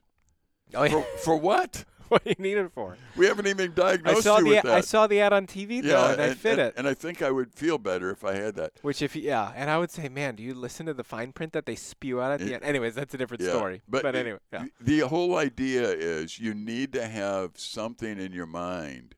Oh, 0.75 0.85
yeah. 0.85 0.91
For, 0.91 1.03
for 1.25 1.37
what? 1.37 1.85
what 2.11 2.25
do 2.25 2.31
you 2.31 2.43
need 2.43 2.57
it 2.59 2.71
for? 2.73 2.97
We 3.17 3.27
haven't 3.27 3.47
even 3.47 3.71
I 3.71 3.75
diagnosed 3.75 4.23
saw 4.23 4.39
you 4.39 4.45
the 4.45 4.51
with 4.51 4.63
that. 4.65 4.75
I 4.75 4.81
saw 4.81 5.07
the 5.07 5.21
ad 5.21 5.33
on 5.33 5.47
TV 5.47 5.83
though, 5.83 5.89
yeah, 5.89 6.13
and, 6.13 6.21
I 6.23 6.35
fit 6.35 6.53
and, 6.53 6.61
it. 6.61 6.75
And 6.77 6.89
I 6.89 6.95
think 6.95 7.23
I 7.23 7.31
would 7.31 7.53
feel 7.55 7.79
better 7.79 8.11
if 8.11 8.25
I 8.25 8.35
had 8.35 8.55
that. 8.57 8.73
Which 8.83 9.03
if 9.03 9.15
yeah, 9.17 9.53
and 9.55 9.69
I 9.71 9.79
would 9.79 9.91
say, 9.91 10.09
man, 10.09 10.37
do 10.37 10.43
you 10.43 10.55
listen 10.55 10.87
to 10.87 10.95
the 10.95 11.05
fine 11.05 11.33
print 11.33 11.53
that 11.53 11.67
they 11.67 11.75
spew 11.75 12.21
out 12.21 12.33
at 12.33 12.41
the 12.41 12.55
end? 12.55 12.65
Anyways, 12.65 12.95
that's 12.95 13.15
a 13.15 13.19
different 13.19 13.43
Yeah, 13.43 13.51
story. 13.51 13.83
but 13.89 14.03
But, 14.03 14.15
it- 14.15 14.19
anyway, 14.21 14.39
yeah. 14.53 14.65
The 14.81 15.01
whole 15.01 15.37
idea 15.37 15.91
is 15.91 16.39
you 16.41 16.55
need 16.55 16.93
to 16.95 17.07
have 17.07 17.53
something 17.57 18.19
in 18.19 18.33
your 18.33 18.47
mind 18.47 19.15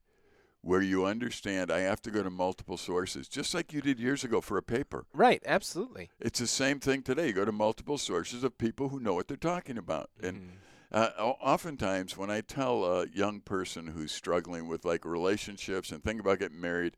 where 0.63 0.83
you 0.83 1.07
understand 1.07 1.71
I 1.71 1.81
have 1.81 2.03
to 2.03 2.11
go 2.11 2.23
to 2.23 2.29
multiple 2.29 2.77
sources, 2.77 3.29
just 3.29 3.55
like 3.55 3.73
you 3.73 3.81
did 3.81 3.99
years 3.99 4.25
ago 4.25 4.43
for 4.43 4.59
a 4.59 4.63
paper. 4.63 5.07
Right, 5.15 5.43
absolutely. 5.47 6.11
It's 6.21 6.39
the 6.39 6.47
same 6.47 6.81
thing 6.81 7.03
today. 7.03 7.29
You 7.29 7.33
go 7.33 7.47
to 7.47 7.53
multiple 7.53 7.97
sources 7.97 8.45
of 8.45 8.59
people 8.59 8.91
who 8.91 9.01
know 9.01 9.15
what 9.15 9.27
they're 9.29 9.39
talking 9.39 9.79
about. 9.79 10.11
And 10.23 10.37
Mhm. 10.37 10.51
Uh, 10.93 11.11
oftentimes, 11.41 12.17
when 12.17 12.31
I 12.31 12.41
tell 12.41 12.85
a 12.85 13.07
young 13.09 13.41
person 13.41 13.89
who's 13.89 14.13
struggling 14.13 14.67
with 14.69 14.85
like 14.85 15.05
relationships 15.05 15.93
and 15.93 16.03
think 16.03 16.21
about 16.21 16.39
getting 16.41 16.61
married, 16.61 16.97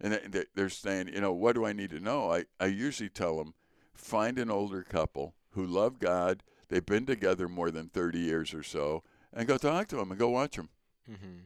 and 0.00 0.12
they- 0.14 0.26
they- 0.28 0.46
they're 0.54 0.68
saying, 0.68 1.08
you 1.08 1.20
know, 1.20 1.32
what 1.32 1.54
do 1.54 1.64
I 1.64 1.72
need 1.72 1.90
to 1.90 2.00
know? 2.00 2.32
I, 2.32 2.44
I 2.58 2.66
usually 2.66 3.08
tell 3.10 3.36
them, 3.38 3.54
find 3.94 4.38
an 4.38 4.50
older 4.50 4.82
couple 4.82 5.34
who 5.50 5.64
love 5.66 5.98
God, 5.98 6.42
they've 6.68 6.84
been 6.84 7.06
together 7.06 7.48
more 7.48 7.70
than 7.70 7.88
30 7.88 8.18
years 8.18 8.52
or 8.54 8.62
so, 8.62 9.02
and 9.32 9.46
go 9.46 9.56
talk 9.58 9.88
to 9.88 9.96
them 9.96 10.10
and 10.10 10.18
go 10.18 10.30
watch 10.30 10.56
them. 10.56 10.70
Mhm. 11.10 11.42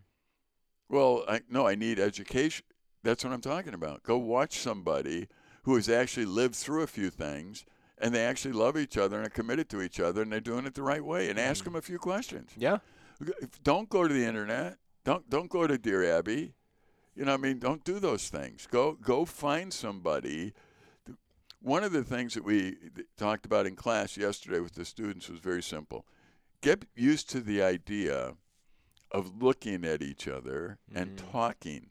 Well, 0.89 1.25
I, 1.29 1.43
no, 1.51 1.67
I 1.67 1.75
need 1.75 1.99
education. 1.99 2.65
That's 3.03 3.23
what 3.25 3.33
I'm 3.33 3.41
talking 3.41 3.75
about. 3.75 4.03
Go 4.03 4.17
watch 4.19 4.59
somebody 4.59 5.29
who 5.65 5.75
has 5.77 5.89
actually 5.89 6.27
lived 6.27 6.55
through 6.55 6.83
a 6.83 6.87
few 6.87 7.11
things 7.11 7.65
and 8.01 8.15
they 8.15 8.25
actually 8.25 8.53
love 8.53 8.77
each 8.77 8.97
other 8.97 9.17
and 9.19 9.27
are 9.27 9.31
committed 9.31 9.69
to 9.71 9.83
each 9.83 10.01
other 10.01 10.23
and 10.23 10.33
they're 10.33 10.41
doing 10.41 10.67
it 10.67 10.75
the 10.75 10.83
right 10.83 11.05
way 11.05 11.29
and 11.31 11.39
ask 11.39 11.65
them 11.65 11.75
a 11.77 11.83
few 11.83 11.99
questions. 11.99 12.51
Yeah. 12.57 12.79
Don't 13.65 13.89
go 13.89 14.07
to 14.07 14.13
the 14.15 14.25
internet. 14.25 14.79
Don't 15.05 15.29
don't 15.29 15.51
go 15.51 15.67
to 15.67 15.79
Dear 15.79 16.05
Abby. 16.19 16.55
You 17.15 17.25
know, 17.25 17.33
what 17.33 17.41
I 17.41 17.43
mean, 17.43 17.59
don't 17.59 17.83
do 17.85 17.99
those 17.99 18.29
things. 18.29 18.67
Go 18.71 18.93
go 18.93 19.25
find 19.25 19.73
somebody. 19.73 20.53
One 21.61 21.83
of 21.83 21.91
the 21.91 22.05
things 22.05 22.35
that 22.35 22.45
we 22.45 22.77
talked 23.17 23.45
about 23.45 23.67
in 23.67 23.75
class 23.75 24.17
yesterday 24.17 24.61
with 24.61 24.75
the 24.75 24.85
students 24.85 25.29
was 25.29 25.41
very 25.41 25.63
simple. 25.63 26.07
Get 26.61 26.85
used 26.95 27.29
to 27.31 27.41
the 27.41 27.63
idea 27.63 28.35
of 29.11 29.43
looking 29.43 29.85
at 29.85 30.03
each 30.03 30.29
other 30.29 30.79
and 30.95 31.17
Mhm. 31.17 31.31
talking. 31.33 31.91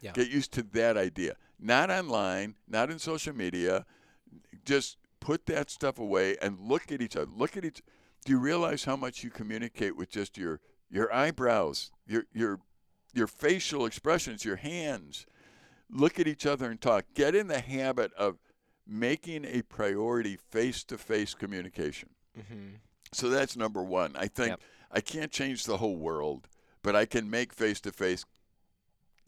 Yeah. 0.00 0.12
Get 0.12 0.28
used 0.30 0.50
to 0.52 0.62
that 0.62 0.96
idea. 0.96 1.36
Not 1.60 1.90
online, 1.90 2.56
not 2.66 2.90
in 2.90 2.98
social 2.98 3.34
media. 3.34 3.86
Just 4.66 4.98
put 5.20 5.46
that 5.46 5.70
stuff 5.70 5.98
away 5.98 6.36
and 6.42 6.60
look 6.60 6.92
at 6.92 7.00
each 7.00 7.16
other. 7.16 7.30
Look 7.34 7.56
at 7.56 7.64
each. 7.64 7.80
Do 8.24 8.32
you 8.32 8.38
realize 8.38 8.84
how 8.84 8.96
much 8.96 9.24
you 9.24 9.30
communicate 9.30 9.96
with 9.96 10.10
just 10.10 10.36
your 10.36 10.60
your 10.90 11.12
eyebrows, 11.14 11.90
your 12.06 12.24
your 12.34 12.60
your 13.14 13.26
facial 13.28 13.86
expressions, 13.86 14.44
your 14.44 14.56
hands? 14.56 15.24
Look 15.88 16.18
at 16.20 16.26
each 16.26 16.44
other 16.44 16.68
and 16.70 16.80
talk. 16.80 17.04
Get 17.14 17.34
in 17.34 17.46
the 17.46 17.60
habit 17.60 18.12
of 18.14 18.38
making 18.86 19.44
a 19.44 19.62
priority 19.62 20.36
face-to-face 20.36 21.34
communication. 21.34 22.10
Mhm. 22.38 22.80
So 23.12 23.28
that's 23.30 23.56
number 23.56 23.82
one. 23.82 24.14
I 24.16 24.26
think 24.28 24.50
Yep. 24.50 24.60
I 24.90 25.00
can't 25.00 25.32
change 25.32 25.64
the 25.64 25.76
whole 25.78 25.96
world, 25.96 26.48
but 26.82 26.94
I 26.96 27.06
can 27.06 27.30
make 27.30 27.52
face 27.52 27.80
to 27.82 27.92
face. 27.92 28.24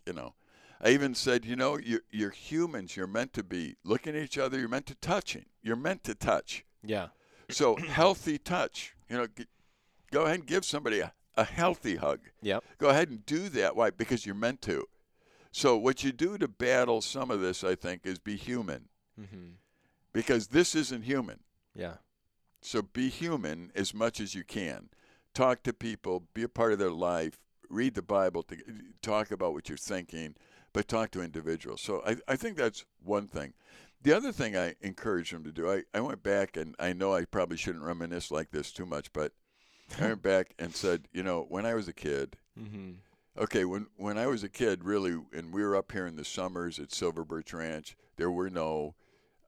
You 0.07 0.13
know, 0.15 0.35
I 0.81 0.91
even 0.91 1.15
said, 1.15 1.45
you 1.45 1.57
know, 1.57 1.79
you're, 1.79 2.03
you're 2.11 2.31
humans. 2.31 2.97
You're 2.97 3.07
meant 3.07 3.33
to 3.35 3.43
be 3.43 3.77
looking 3.85 4.15
at 4.17 4.23
each 4.23 4.39
other. 4.39 4.59
You're 4.59 4.69
meant 4.69 4.87
to 4.87 4.95
touching. 4.95 5.47
You're 5.63 5.77
meant 5.77 6.05
to 6.05 6.15
touch. 6.15 6.65
Yeah. 6.85 7.09
So 7.51 7.77
healthy 7.77 8.39
touch. 8.39 8.95
You 9.09 9.17
know, 9.19 9.27
g- 9.27 9.47
go 10.13 10.23
ahead 10.25 10.37
and 10.41 10.47
give 10.47 10.65
somebody 10.65 11.01
a, 11.01 11.13
a 11.37 11.45
healthy 11.45 11.97
hug. 11.97 12.21
Yep. 12.43 12.63
Go 12.79 12.89
ahead 12.91 13.09
and 13.11 13.27
do 13.27 13.49
that. 13.51 13.75
Why? 13.75 13.91
Because 13.91 14.25
you're 14.25 14.35
meant 14.35 14.63
to. 14.63 14.85
So 15.51 15.77
what 15.77 16.05
you 16.05 16.13
do 16.13 16.39
to 16.39 16.47
battle 16.47 17.01
some 17.01 17.31
of 17.31 17.41
this, 17.41 17.65
I 17.65 17.75
think, 17.75 18.03
is 18.05 18.19
be 18.19 18.37
human. 18.37 18.89
Mhm. 19.21 19.55
Because 20.13 20.49
this 20.49 20.75
isn't 20.75 21.03
human. 21.03 21.41
Yeah. 21.75 21.95
So 22.61 22.83
be 22.83 23.09
human 23.09 23.73
as 23.75 23.93
much 23.95 24.21
as 24.21 24.35
you 24.35 24.45
can. 24.45 24.91
Talk 25.35 25.63
to 25.65 25.73
people, 25.73 26.25
be 26.35 26.43
a 26.43 26.49
part 26.49 26.73
of 26.73 26.79
their 26.79 26.91
life, 26.91 27.39
read 27.69 27.95
the 27.95 28.03
Bible, 28.03 28.43
to, 28.45 28.57
talk 29.03 29.31
about 29.31 29.53
what 29.53 29.69
you're 29.69 29.79
thinking, 29.79 30.35
but 30.79 30.87
talk 30.87 31.11
to 31.11 31.21
individuals. 31.21 31.81
So 31.81 32.05
I, 32.07 32.19
I 32.29 32.37
think 32.37 32.57
that's 32.57 32.85
one 33.03 33.27
thing. 33.27 33.53
The 34.01 34.13
other 34.13 34.31
thing 34.31 34.57
I 34.57 34.77
encourage 34.81 35.33
them 35.33 35.43
to 35.43 35.51
do, 35.51 35.69
I, 35.69 35.83
I 35.93 35.99
went 36.01 36.23
back 36.23 36.57
and 36.57 36.77
I 36.79 36.93
know 36.93 37.13
I 37.13 37.25
probably 37.25 37.57
shouldn't 37.57 37.83
reminisce 37.83 38.31
like 38.31 38.53
this 38.53 38.71
too 38.71 38.87
much, 38.87 39.13
but 39.13 39.33
I 40.01 40.03
went 40.07 40.23
back 40.23 40.55
and 40.57 40.73
said, 40.73 41.09
you 41.13 41.25
know, 41.25 41.45
when 41.49 41.67
I 41.67 41.75
was 41.75 41.89
a 41.89 41.93
kid, 41.93 42.37
Mhm. 42.57 42.99
okay, 43.37 43.65
when, 43.65 43.89
when 43.97 44.19
I 44.19 44.29
was 44.29 44.45
a 44.45 44.49
kid, 44.49 44.85
really, 44.85 45.19
and 45.33 45.53
we 45.53 45.65
were 45.65 45.75
up 45.75 45.91
here 45.91 46.07
in 46.07 46.15
the 46.15 46.25
summers 46.25 46.79
at 46.79 46.93
Silver 46.95 47.25
Birch 47.25 47.53
Ranch, 47.53 47.97
there 48.17 48.31
were 48.31 48.49
no, 48.49 48.95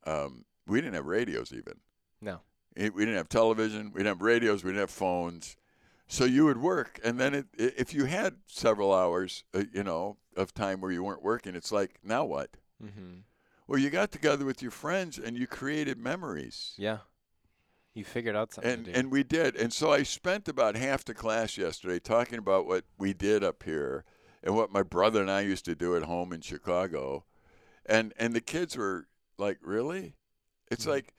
um, 0.06 0.44
we 0.66 0.80
didn't 0.80 0.94
have 0.94 1.06
radios 1.06 1.52
even. 1.52 1.74
No. 2.20 2.40
It- 2.74 2.92
we 2.92 3.02
didn't 3.04 3.18
have 3.18 3.28
television, 3.28 3.92
we 3.92 4.00
didn't 4.00 4.18
have 4.18 4.22
radios, 4.22 4.64
we 4.64 4.70
didn't 4.72 4.80
have 4.80 4.90
phones. 4.90 5.56
So 6.10 6.24
you 6.24 6.44
would 6.46 6.58
work, 6.60 6.98
and 7.04 7.20
then 7.20 7.34
it, 7.34 7.46
if 7.56 7.94
you 7.94 8.06
had 8.06 8.34
several 8.46 8.92
hours, 8.92 9.44
uh, 9.54 9.62
you 9.72 9.84
know, 9.84 10.16
of 10.36 10.52
time 10.52 10.80
where 10.80 10.90
you 10.90 11.04
weren't 11.04 11.22
working, 11.22 11.54
it's 11.54 11.70
like 11.70 12.00
now 12.02 12.24
what? 12.24 12.56
Mhm. 12.82 13.22
Well, 13.68 13.78
you 13.78 13.90
got 13.90 14.10
together 14.10 14.44
with 14.44 14.60
your 14.60 14.72
friends 14.72 15.18
and 15.18 15.38
you 15.38 15.46
created 15.46 15.98
memories. 15.98 16.74
Yeah. 16.76 16.98
You 17.94 18.04
figured 18.04 18.34
out 18.34 18.52
something 18.52 18.86
And 18.86 18.88
and 18.88 19.12
we 19.12 19.22
did. 19.22 19.54
And 19.54 19.72
so 19.72 19.92
I 19.92 20.02
spent 20.02 20.48
about 20.48 20.74
half 20.74 21.04
the 21.04 21.14
class 21.14 21.56
yesterday 21.56 22.00
talking 22.00 22.38
about 22.38 22.66
what 22.66 22.84
we 22.98 23.12
did 23.12 23.44
up 23.44 23.62
here 23.62 24.04
and 24.42 24.56
what 24.56 24.72
my 24.72 24.82
brother 24.82 25.20
and 25.20 25.30
I 25.30 25.42
used 25.42 25.64
to 25.66 25.76
do 25.76 25.96
at 25.96 26.02
home 26.02 26.32
in 26.32 26.40
Chicago. 26.40 27.24
And 27.86 28.12
and 28.16 28.34
the 28.34 28.40
kids 28.40 28.76
were 28.76 29.06
like, 29.38 29.58
"Really?" 29.62 30.16
It's 30.72 30.86
Mhm. 30.86 30.90
like 30.90 31.14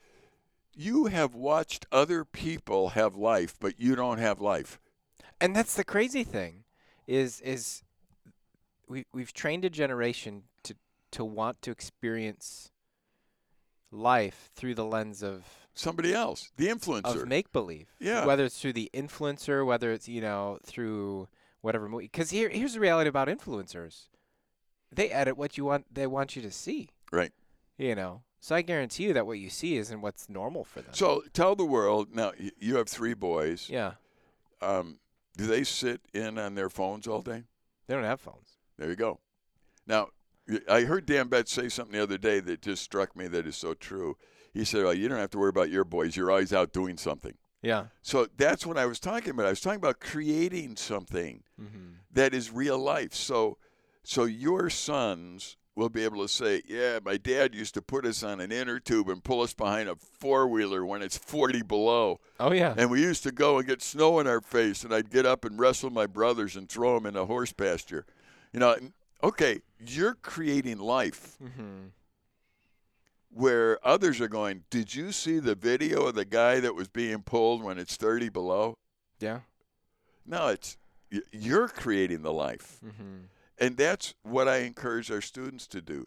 you 0.74 1.06
have 1.06 1.34
watched 1.34 1.86
other 1.90 2.24
people 2.26 2.90
have 2.90 3.16
life, 3.16 3.56
but 3.58 3.80
you 3.80 3.94
don't 3.94 4.18
have 4.18 4.40
life. 4.40 4.78
And 5.42 5.54
that's 5.56 5.74
the 5.74 5.84
crazy 5.84 6.24
thing 6.24 6.64
is 7.06 7.40
is 7.40 7.82
we 8.88 9.06
we've 9.12 9.32
trained 9.32 9.64
a 9.64 9.70
generation 9.70 10.44
to 10.62 10.74
to 11.10 11.24
want 11.24 11.60
to 11.62 11.70
experience 11.70 12.70
life 13.90 14.50
through 14.54 14.74
the 14.74 14.84
lens 14.84 15.22
of 15.22 15.44
Somebody 15.74 16.12
else, 16.12 16.50
the 16.58 16.68
influencer. 16.68 17.22
of 17.22 17.28
make 17.28 17.50
believe. 17.50 17.88
Yeah. 17.98 18.26
Whether 18.26 18.44
it's 18.44 18.60
through 18.60 18.74
the 18.74 18.90
influencer, 18.92 19.64
whether 19.64 19.90
it's 19.90 20.06
you 20.06 20.20
know 20.20 20.58
through 20.64 21.28
whatever 21.62 21.88
movie. 21.88 22.04
Because 22.04 22.30
here 22.30 22.50
here's 22.50 22.74
the 22.74 22.80
reality 22.80 23.08
about 23.08 23.28
influencers. 23.28 24.08
They 24.94 25.08
edit 25.08 25.38
what 25.38 25.56
you 25.56 25.64
want. 25.64 25.86
They 25.92 26.06
want 26.06 26.36
you 26.36 26.42
to 26.42 26.50
see. 26.50 26.90
Right. 27.10 27.32
You 27.78 27.94
know. 27.94 28.22
So 28.40 28.54
I 28.54 28.60
guarantee 28.62 29.04
you 29.04 29.12
that 29.14 29.26
what 29.26 29.38
you 29.38 29.48
see 29.48 29.76
isn't 29.76 30.00
what's 30.00 30.28
normal 30.28 30.64
for 30.64 30.82
them. 30.82 30.92
so 30.92 31.22
tell 31.32 31.54
the 31.56 31.64
world 31.64 32.08
now. 32.12 32.32
You 32.58 32.76
have 32.76 32.88
three 32.88 33.14
boys. 33.14 33.70
yeah. 33.70 33.92
Um, 34.60 34.98
do 35.36 35.46
they 35.46 35.64
sit 35.64 36.00
in 36.12 36.38
on 36.38 36.54
their 36.54 36.68
phones 36.70 37.06
all 37.06 37.22
day? 37.22 37.44
They 37.86 37.94
don't 37.94 38.04
have 38.04 38.20
phones. 38.20 38.56
There 38.78 38.88
you 38.88 38.96
go. 38.96 39.18
Now, 39.86 40.08
I 40.68 40.82
heard 40.82 41.06
Dan 41.06 41.28
Betts 41.28 41.52
say 41.52 41.68
something 41.68 41.92
the 41.96 42.02
other 42.02 42.18
day 42.18 42.40
that 42.40 42.62
just 42.62 42.82
struck 42.82 43.16
me 43.16 43.26
that 43.28 43.46
is 43.46 43.56
so 43.56 43.74
true. 43.74 44.16
He 44.52 44.64
said, 44.64 44.84
well, 44.84 44.94
you 44.94 45.08
don't 45.08 45.18
have 45.18 45.30
to 45.30 45.38
worry 45.38 45.48
about 45.50 45.70
your 45.70 45.84
boys. 45.84 46.16
You're 46.16 46.30
always 46.30 46.52
out 46.52 46.72
doing 46.72 46.96
something. 46.96 47.34
Yeah. 47.62 47.86
So 48.02 48.26
that's 48.36 48.66
what 48.66 48.76
I 48.76 48.86
was 48.86 48.98
talking 49.00 49.30
about. 49.30 49.46
I 49.46 49.50
was 49.50 49.60
talking 49.60 49.78
about 49.78 50.00
creating 50.00 50.76
something 50.76 51.42
Mm-hmm. 51.60 51.92
that 52.12 52.34
is 52.34 52.50
real 52.50 52.78
life. 52.78 53.14
So, 53.14 53.56
so 54.02 54.24
your 54.24 54.68
sons 54.68 55.56
will 55.74 55.88
be 55.88 56.04
able 56.04 56.20
to 56.20 56.28
say, 56.28 56.62
yeah, 56.66 56.98
my 57.02 57.16
dad 57.16 57.54
used 57.54 57.74
to 57.74 57.82
put 57.82 58.04
us 58.04 58.22
on 58.22 58.40
an 58.40 58.52
inner 58.52 58.78
tube 58.78 59.08
and 59.08 59.24
pull 59.24 59.40
us 59.40 59.54
behind 59.54 59.88
a 59.88 59.96
four 59.96 60.46
wheeler 60.46 60.84
when 60.84 61.02
it's 61.02 61.16
40 61.16 61.62
below. 61.62 62.20
Oh 62.38 62.52
yeah. 62.52 62.74
And 62.76 62.90
we 62.90 63.00
used 63.00 63.22
to 63.22 63.32
go 63.32 63.58
and 63.58 63.66
get 63.66 63.82
snow 63.82 64.18
in 64.18 64.26
our 64.26 64.40
face, 64.40 64.84
and 64.84 64.94
I'd 64.94 65.10
get 65.10 65.24
up 65.24 65.44
and 65.44 65.58
wrestle 65.58 65.90
my 65.90 66.06
brothers 66.06 66.56
and 66.56 66.68
throw 66.68 66.94
them 66.94 67.06
in 67.06 67.16
a 67.16 67.24
horse 67.24 67.52
pasture. 67.52 68.04
You 68.52 68.60
know, 68.60 68.76
okay, 69.22 69.60
you're 69.84 70.14
creating 70.14 70.78
life 70.78 71.38
mm-hmm. 71.42 71.86
where 73.30 73.78
others 73.86 74.20
are 74.20 74.28
going, 74.28 74.64
Did 74.68 74.94
you 74.94 75.10
see 75.10 75.38
the 75.38 75.54
video 75.54 76.06
of 76.06 76.14
the 76.14 76.26
guy 76.26 76.60
that 76.60 76.74
was 76.74 76.88
being 76.88 77.22
pulled 77.22 77.62
when 77.62 77.78
it's 77.78 77.96
30 77.96 78.28
below? 78.28 78.76
Yeah. 79.20 79.40
No, 80.26 80.48
it's 80.48 80.76
you're 81.30 81.68
creating 81.68 82.22
the 82.22 82.32
life. 82.32 82.78
Mm-hmm. 82.84 83.24
And 83.62 83.76
that's 83.76 84.14
what 84.24 84.48
I 84.48 84.58
encourage 84.58 85.08
our 85.08 85.20
students 85.20 85.68
to 85.68 85.80
do. 85.80 86.06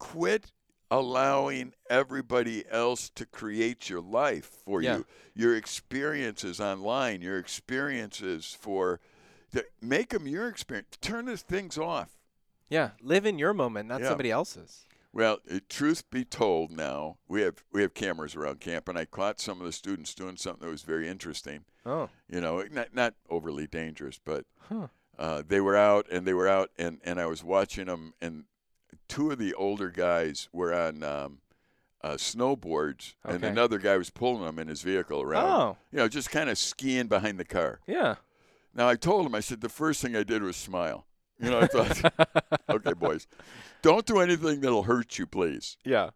Quit 0.00 0.50
allowing 0.90 1.72
everybody 1.88 2.64
else 2.68 3.10
to 3.10 3.24
create 3.24 3.88
your 3.88 4.00
life 4.00 4.46
for 4.64 4.82
Yeah. 4.82 4.98
you. 4.98 5.06
Your 5.34 5.56
experiences 5.56 6.60
online, 6.60 7.22
your 7.22 7.38
experiences 7.38 8.56
for 8.60 9.00
make 9.80 10.08
them 10.10 10.26
your 10.26 10.48
experience. 10.48 10.96
Turn 11.00 11.26
those 11.26 11.42
things 11.42 11.78
off. 11.78 12.18
Yeah. 12.68 12.90
Live 13.00 13.24
in 13.24 13.38
your 13.38 13.54
moment, 13.54 13.88
not 13.88 14.00
Yeah. 14.00 14.08
somebody 14.08 14.30
else's. 14.32 14.84
Well, 15.12 15.38
truth 15.68 16.10
be 16.10 16.24
told, 16.24 16.72
now 16.72 17.18
we 17.28 17.40
have 17.42 17.62
we 17.72 17.82
have 17.82 17.94
cameras 17.94 18.34
around 18.34 18.58
camp, 18.60 18.88
and 18.88 18.98
I 18.98 19.04
caught 19.04 19.40
some 19.40 19.60
of 19.60 19.66
the 19.66 19.72
students 19.72 20.12
doing 20.12 20.36
something 20.36 20.66
that 20.66 20.70
was 20.72 20.82
very 20.82 21.06
interesting. 21.08 21.64
Oh. 21.86 22.10
You 22.28 22.40
know, 22.40 22.62
not 22.64 22.92
not 22.94 23.14
overly 23.30 23.68
dangerous, 23.68 24.18
but 24.18 24.44
Huh. 24.68 24.88
Uh, 25.18 25.42
they 25.46 25.60
were 25.60 25.76
out 25.76 26.06
and 26.10 26.26
they 26.26 26.34
were 26.34 26.48
out 26.48 26.70
and, 26.78 27.00
and 27.04 27.18
I 27.20 27.26
was 27.26 27.42
watching 27.42 27.86
them 27.86 28.12
and 28.20 28.44
two 29.08 29.30
of 29.30 29.38
the 29.38 29.54
older 29.54 29.88
guys 29.90 30.48
were 30.52 30.74
on 30.74 31.02
um, 31.02 31.38
uh, 32.02 32.14
snowboards 32.14 33.14
and 33.24 33.36
Okay. 33.36 33.48
another 33.48 33.78
guy 33.78 33.96
was 33.96 34.10
pulling 34.10 34.44
them 34.44 34.58
in 34.58 34.68
his 34.68 34.82
vehicle 34.82 35.22
around. 35.22 35.46
Oh. 35.46 35.76
You 35.90 35.98
know, 35.98 36.08
just 36.08 36.30
kind 36.30 36.50
of 36.50 36.58
skiing 36.58 37.06
behind 37.06 37.38
the 37.38 37.44
car. 37.44 37.80
Yeah. 37.86 38.16
Now 38.74 38.88
I 38.88 38.96
told 38.96 39.24
him, 39.26 39.34
I 39.34 39.40
said 39.40 39.60
the 39.62 39.68
first 39.70 40.02
thing 40.02 40.14
I 40.14 40.22
did 40.22 40.42
was 40.42 40.56
smile. 40.56 41.06
You 41.40 41.50
know, 41.50 41.60
I 41.60 41.66
thought, 41.66 42.14
okay, 42.68 42.92
boys, 42.94 43.26
don't 43.82 44.06
do 44.06 44.18
anything 44.20 44.60
that'll 44.60 44.82
hurt 44.84 45.18
you, 45.18 45.26
please. 45.26 45.76
Yeah. 45.84 46.10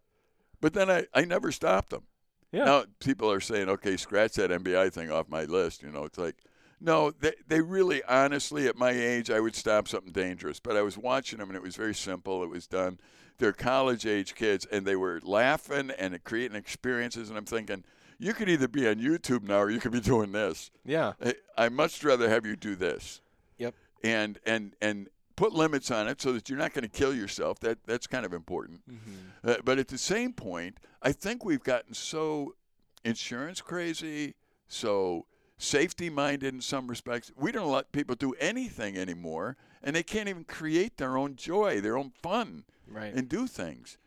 But 0.59 0.73
then 0.73 0.89
I, 0.91 1.05
I 1.13 1.25
never 1.25 1.51
stopped 1.51 1.89
them. 1.89 2.03
Yeah. 2.51 2.65
Now 2.65 2.83
people 2.99 3.31
are 3.31 3.39
saying, 3.39 3.69
okay, 3.69 3.97
scratch 3.97 4.33
that 4.33 4.51
NBI 4.51 4.91
thing 4.91 5.09
off 5.11 5.27
my 5.29 5.45
list. 5.45 5.81
You 5.83 5.91
know, 5.91 6.03
it's 6.03 6.17
like, 6.17 6.35
no, 6.81 7.11
they 7.11 7.33
they 7.47 7.61
really, 7.61 8.03
honestly, 8.03 8.67
at 8.67 8.75
my 8.75 8.91
age, 8.91 9.29
I 9.29 9.39
would 9.39 9.55
stop 9.55 9.87
something 9.87 10.11
dangerous. 10.11 10.59
But 10.59 10.75
I 10.75 10.81
was 10.81 10.97
watching 10.97 11.39
them, 11.39 11.49
and 11.49 11.55
it 11.55 11.61
was 11.61 11.75
very 11.75 11.93
simple. 11.93 12.43
It 12.43 12.49
was 12.49 12.67
done. 12.67 12.99
They're 13.37 13.53
college 13.53 14.05
age 14.05 14.35
kids, 14.35 14.65
and 14.71 14.85
they 14.85 14.95
were 14.95 15.19
laughing 15.23 15.91
and 15.91 16.23
creating 16.23 16.57
experiences. 16.57 17.29
And 17.29 17.37
I'm 17.37 17.45
thinking, 17.45 17.83
you 18.19 18.33
could 18.33 18.49
either 18.49 18.67
be 18.67 18.87
on 18.87 18.95
YouTube 18.95 19.43
now, 19.43 19.59
or 19.61 19.69
you 19.69 19.79
could 19.79 19.91
be 19.91 19.99
doing 19.99 20.31
this. 20.31 20.69
Yeah. 20.85 21.13
I, 21.23 21.35
I 21.57 21.69
much 21.69 22.03
rather 22.03 22.29
have 22.29 22.45
you 22.45 22.55
do 22.55 22.75
this. 22.75 23.21
Yep. 23.57 23.75
And 24.03 24.39
and 24.45 24.75
and 24.81 25.07
put 25.35 25.53
limits 25.53 25.89
on 25.89 26.07
it 26.07 26.21
so 26.21 26.33
that 26.33 26.49
you're 26.49 26.59
not 26.59 26.73
going 26.73 26.83
to 26.83 26.89
kill 26.89 27.15
yourself. 27.15 27.59
That 27.59 27.79
that's 27.85 28.07
kind 28.07 28.25
of 28.25 28.33
important. 28.33 28.81
Mm-hmm. 28.89 29.49
Uh, 29.49 29.55
but 29.63 29.79
at 29.79 29.87
the 29.87 29.97
same 29.97 30.33
point, 30.33 30.77
I 31.01 31.11
think 31.11 31.43
we've 31.43 31.63
gotten 31.63 31.93
so 31.93 32.55
insurance 33.03 33.61
crazy, 33.61 34.35
so 34.67 35.25
safety 35.61 36.09
minded 36.09 36.53
in 36.53 36.61
some 36.61 36.87
respects. 36.87 37.31
We 37.35 37.51
don't 37.51 37.71
let 37.71 37.91
people 37.91 38.15
do 38.15 38.33
anything 38.39 38.97
anymore, 38.97 39.57
and 39.83 39.95
they 39.95 40.03
can't 40.03 40.27
even 40.29 40.43
create 40.43 40.97
their 40.97 41.17
own 41.17 41.35
joy, 41.35 41.81
their 41.81 41.97
own 41.97 42.11
fun, 42.21 42.63
Right. 42.87 43.13
and 43.13 43.29
do 43.29 43.47
things. 43.47 43.97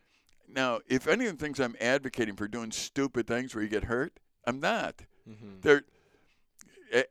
Now, 0.49 0.81
if 0.89 1.07
any 1.07 1.27
of 1.27 1.39
the 1.39 1.45
things 1.45 1.59
I'm 1.61 1.77
advocating 1.81 2.37
for 2.37 2.49
doing 2.49 2.71
stupid 2.73 3.27
things 3.27 3.55
where 3.55 3.63
you 3.63 3.71
get 3.71 3.85
hurt, 3.85 4.19
I'm 4.47 4.61
not. 4.61 5.03
mm-hmm. 5.29 5.61
There, 5.63 5.83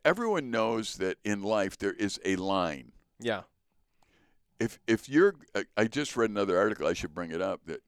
everyone 0.04 0.50
knows 0.50 0.96
that 0.96 1.18
in 1.24 1.42
life 1.42 1.76
there 1.78 1.92
is 1.92 2.20
a 2.24 2.36
line 2.36 2.92
Yeah. 3.18 3.42
if 4.60 4.78
if 4.86 5.08
you're 5.08 5.34
I- 5.54 5.66
I 5.76 5.84
just 5.86 6.16
read 6.16 6.30
another 6.30 6.58
article 6.58 6.86
I 6.86 6.92
should 6.94 7.14
bring 7.14 7.30
it 7.32 7.42
up 7.42 7.62
that 7.66 7.82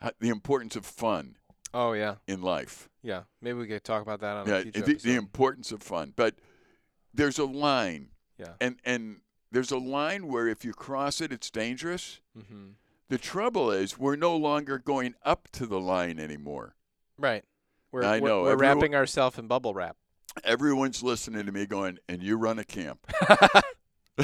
uh, 0.00 0.10
the 0.20 0.28
importance 0.28 0.76
of 0.76 0.84
fun 0.86 1.36
Oh 1.74 1.92
yeah. 1.92 2.14
in 2.28 2.40
life 2.40 2.88
Yeah. 3.02 3.22
Maybe 3.42 3.58
we 3.58 3.66
could 3.66 3.82
talk 3.84 4.00
about 4.02 4.20
that 4.20 4.36
on 4.36 4.46
yeah 4.48 4.58
a 4.58 4.62
future 4.62 4.80
the, 4.82 4.94
the 4.94 5.14
importance 5.16 5.72
of 5.72 5.82
fun 5.82 6.12
but 6.14 6.36
there's 7.12 7.38
a 7.38 7.44
line 7.44 8.08
Yeah. 8.38 8.52
and 8.60 8.78
and 8.84 9.20
there's 9.50 9.70
a 9.70 9.78
line 9.78 10.28
where 10.28 10.48
if 10.48 10.64
you 10.64 10.72
cross 10.72 11.20
it 11.20 11.32
it's 11.32 11.50
dangerous 11.50 12.20
mm-hmm. 12.38 12.70
the 13.08 13.18
trouble 13.18 13.70
is 13.70 13.98
we're 13.98 14.16
no 14.16 14.36
longer 14.36 14.78
going 14.78 15.14
up 15.24 15.48
to 15.52 15.66
the 15.66 15.80
line 15.80 16.18
anymore 16.18 16.74
Right. 17.18 17.44
We're, 17.92 18.02
I 18.04 18.18
we're- 18.18 18.20
know, 18.30 18.42
We're, 18.42 18.52
everyone- 18.52 18.76
wrapping 18.78 18.94
ourselves 18.94 19.38
in 19.38 19.46
bubble 19.48 19.74
wrap. 19.74 19.96
everyone's 20.44 21.02
listening 21.02 21.46
to 21.46 21.52
me 21.52 21.66
going 21.66 21.98
and 22.08 22.22
you 22.22 22.36
run 22.36 22.58
a 22.58 22.64
camp 22.64 23.06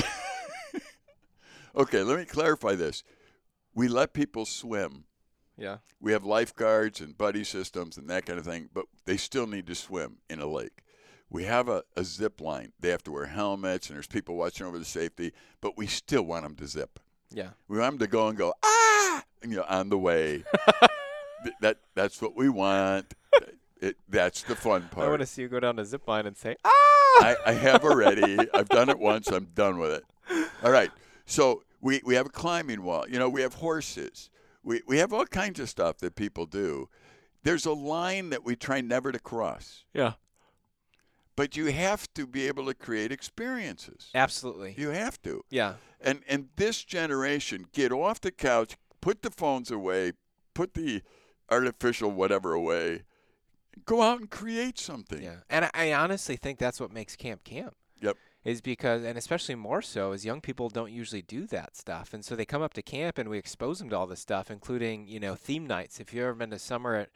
okay 1.77 2.03
let 2.03 2.19
me 2.19 2.25
clarify 2.25 2.75
this 2.75 3.03
we 3.75 3.87
let 3.89 4.13
people 4.13 4.45
swim 4.45 5.05
yeah. 5.61 5.77
we 6.01 6.13
have 6.13 6.25
lifeguards 6.25 7.01
and 7.01 7.17
buddy 7.17 7.45
systems 7.45 7.97
and 7.97 8.09
that 8.11 8.27
kind 8.27 8.39
of 8.39 8.45
thing, 8.45 8.69
but 8.73 8.87
they 9.05 9.17
still 9.17 9.47
need 9.47 9.67
to 9.67 9.75
swim 9.75 10.17
in 10.29 10.41
a 10.41 10.47
lake. 10.47 10.83
We 11.29 11.45
have 11.45 11.69
a, 11.69 11.85
a 11.97 12.03
zip 12.03 12.41
line. 12.41 12.73
They 12.81 12.89
have 12.89 13.05
to 13.05 13.13
wear 13.13 13.27
helmets 13.27 13.89
and 13.89 13.97
there's 13.97 14.09
people 14.09 14.35
watching 14.35 14.67
over 14.67 14.79
the 14.79 14.85
safety, 14.85 15.33
but 15.61 15.77
we 15.77 15.87
still 15.87 16.23
want 16.23 16.43
them 16.43 16.57
to 16.57 16.67
zip. 16.67 16.99
Yeah. 17.33 17.51
We 17.69 17.79
want 17.79 17.93
them 17.93 18.07
to 18.07 18.11
go 18.11 18.29
and 18.29 18.37
go, 18.37 18.55
ah, 18.65 19.23
and, 19.43 19.53
you 19.53 19.59
know, 19.59 19.67
on 19.69 19.91
the 19.91 19.99
way. 19.99 20.45
That 21.61 21.79
That's 21.95 22.21
what 22.21 22.37
we 22.37 22.51
want. 22.51 23.15
It, 23.81 23.97
that's 24.11 24.43
the 24.43 24.55
fun 24.55 24.89
part. 24.91 25.07
I 25.07 25.11
want 25.11 25.21
to 25.21 25.27
see 25.27 25.41
you 25.41 25.49
go 25.49 25.59
down 25.59 25.79
a 25.79 25.85
zip 25.87 26.07
line 26.07 26.27
and 26.27 26.37
say, 26.37 26.55
ah. 26.65 26.71
I, 27.21 27.37
I 27.47 27.53
have 27.53 27.83
already. 27.83 28.39
I've 28.53 28.69
done 28.69 28.91
it 28.91 28.99
once. 28.99 29.29
I'm 29.29 29.47
done 29.55 29.79
with 29.79 29.93
it. 29.93 30.05
All 30.63 30.71
right. 30.71 30.91
So 31.25 31.63
we, 31.81 32.03
we 32.05 32.15
have 32.15 32.27
a 32.27 32.31
climbing 32.31 32.83
wall. 32.83 33.07
You 33.09 33.19
know, 33.19 33.29
we 33.29 33.41
have 33.41 33.55
horses. 33.55 34.30
We, 34.63 34.83
we 34.87 34.99
have 34.99 35.13
all 35.13 35.25
kinds 35.27 35.59
of 35.61 35.69
stuff 35.69 35.99
that 35.99 36.15
people 36.17 36.47
do. 36.47 36.89
There's 37.43 37.65
a 37.67 37.73
line 37.73 38.31
that 38.31 38.45
we 38.45 38.57
try 38.57 38.81
never 38.81 39.11
to 39.13 39.19
cross, 39.19 39.85
Yeah. 39.95 40.13
but 41.37 41.57
you 41.57 41.67
have 41.73 42.13
to 42.15 42.27
be 42.27 42.47
able 42.47 42.67
to 42.67 42.75
create 42.75 43.11
experiences. 43.13 44.11
Absolutely. 44.15 44.75
You 44.77 44.91
have 44.91 45.21
to. 45.23 45.43
Yeah. 45.49 45.75
And 46.01 46.23
and 46.29 46.49
this 46.57 46.85
generation, 46.85 47.65
get 47.73 47.93
off 47.93 48.21
the 48.21 48.31
couch, 48.31 48.77
put 49.01 49.23
the 49.23 49.31
phones 49.31 49.71
away, 49.71 50.13
put 50.55 50.75
the 50.75 51.03
artificial 51.51 52.11
whatever 52.11 52.53
away, 52.53 53.03
go 53.87 54.03
out 54.03 54.21
and 54.21 54.31
create 54.31 54.79
something. 54.79 55.23
Yeah. 55.23 55.37
And 55.49 55.65
I, 55.67 55.71
I 55.75 55.93
honestly 55.95 56.37
think 56.37 56.59
that's 56.59 56.81
what 56.81 56.93
makes 56.93 57.17
camp 57.17 57.45
camp. 57.45 57.75
Yep. 58.03 58.17
Is 58.45 58.61
because, 58.61 59.05
and 59.05 59.19
especially 59.19 59.55
more 59.55 59.83
so, 59.83 60.13
is 60.13 60.25
young 60.25 60.41
people 60.41 60.69
don't 60.69 60.93
usually 60.93 61.23
do 61.23 61.47
that 61.49 61.77
stuff, 61.77 62.15
and 62.15 62.25
so 62.25 62.35
they 62.35 62.45
come 62.45 62.63
up 62.63 62.73
to 62.75 62.83
camp 62.83 63.19
and 63.19 63.29
we 63.29 63.39
expose 63.39 63.79
them 63.79 63.91
to 63.91 63.97
all 63.97 64.07
this 64.07 64.21
stuff, 64.21 64.51
including 64.51 65.07
you 65.07 65.21
know 65.21 65.35
theme 65.35 65.67
nights. 65.67 66.01
If 66.01 66.13
you've 66.15 66.25
ever 66.25 66.35
been 66.35 66.51
to 66.51 66.59
summer 66.59 66.95
at 66.97 67.11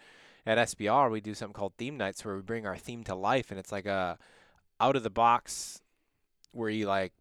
at 0.47 0.59
SBR, 0.59 1.11
we 1.11 1.21
do 1.23 1.35
something 1.35 1.55
called 1.55 1.73
theme 1.79 1.97
nights 1.97 2.25
where 2.25 2.37
we 2.37 2.43
bring 2.43 2.67
our 2.67 2.77
theme 2.77 3.05
to 3.05 3.15
life, 3.15 3.51
and 3.51 3.59
it's 3.59 3.73
like 3.73 3.87
a 3.87 4.19
out 4.81 4.97
of 4.97 5.03
the 5.03 5.11
box 5.11 5.81
where 6.53 6.71
you 6.71 6.87
like 6.87 7.13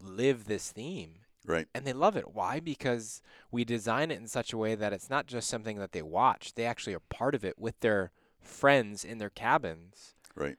live 0.00 0.44
this 0.44 0.70
theme 0.70 1.14
Right. 1.44 1.66
and 1.74 1.84
they 1.84 1.92
love 1.92 2.16
it. 2.16 2.34
Why? 2.34 2.60
Because 2.60 3.22
we 3.50 3.64
design 3.64 4.10
it 4.10 4.20
in 4.20 4.28
such 4.28 4.52
a 4.52 4.58
way 4.58 4.74
that 4.74 4.92
it's 4.92 5.10
not 5.10 5.26
just 5.26 5.48
something 5.48 5.78
that 5.78 5.92
they 5.92 6.02
watch; 6.02 6.54
they 6.54 6.64
actually 6.64 6.94
are 6.94 7.00
part 7.00 7.34
of 7.34 7.44
it 7.44 7.58
with 7.58 7.80
their 7.80 8.12
friends 8.40 9.04
in 9.04 9.18
their 9.18 9.30
cabins, 9.30 10.14
Right. 10.36 10.56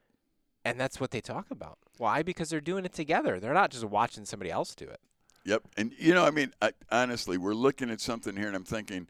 And 0.64 0.78
that's 0.78 1.00
what 1.00 1.10
they 1.10 1.20
talk 1.20 1.50
about. 1.50 1.78
Why? 1.98 2.22
Because 2.22 2.50
they're 2.50 2.60
doing 2.60 2.84
it 2.84 2.92
together. 2.92 3.40
They're 3.40 3.54
not 3.54 3.70
just 3.70 3.84
watching 3.84 4.24
somebody 4.24 4.50
else 4.50 4.74
do 4.74 4.86
it. 4.86 5.00
Yep. 5.44 5.62
And 5.76 5.92
you 5.98 6.12
know, 6.14 6.24
I 6.24 6.30
mean, 6.30 6.52
I, 6.60 6.72
honestly, 6.90 7.38
we're 7.38 7.54
looking 7.54 7.90
at 7.90 8.00
something 8.00 8.36
here, 8.36 8.46
and 8.46 8.56
I'm 8.56 8.64
thinking, 8.64 9.08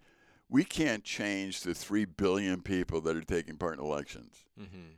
we 0.49 0.65
can't 0.65 1.05
change 1.05 1.63
the 1.63 1.75
three 1.75 2.05
billion 2.05 2.63
people 2.63 3.01
that 3.03 3.17
are 3.17 3.21
taking 3.23 3.57
part 3.57 3.79
in 3.79 3.85
elections, 3.85 4.45
Mm-hmm. 4.61 4.95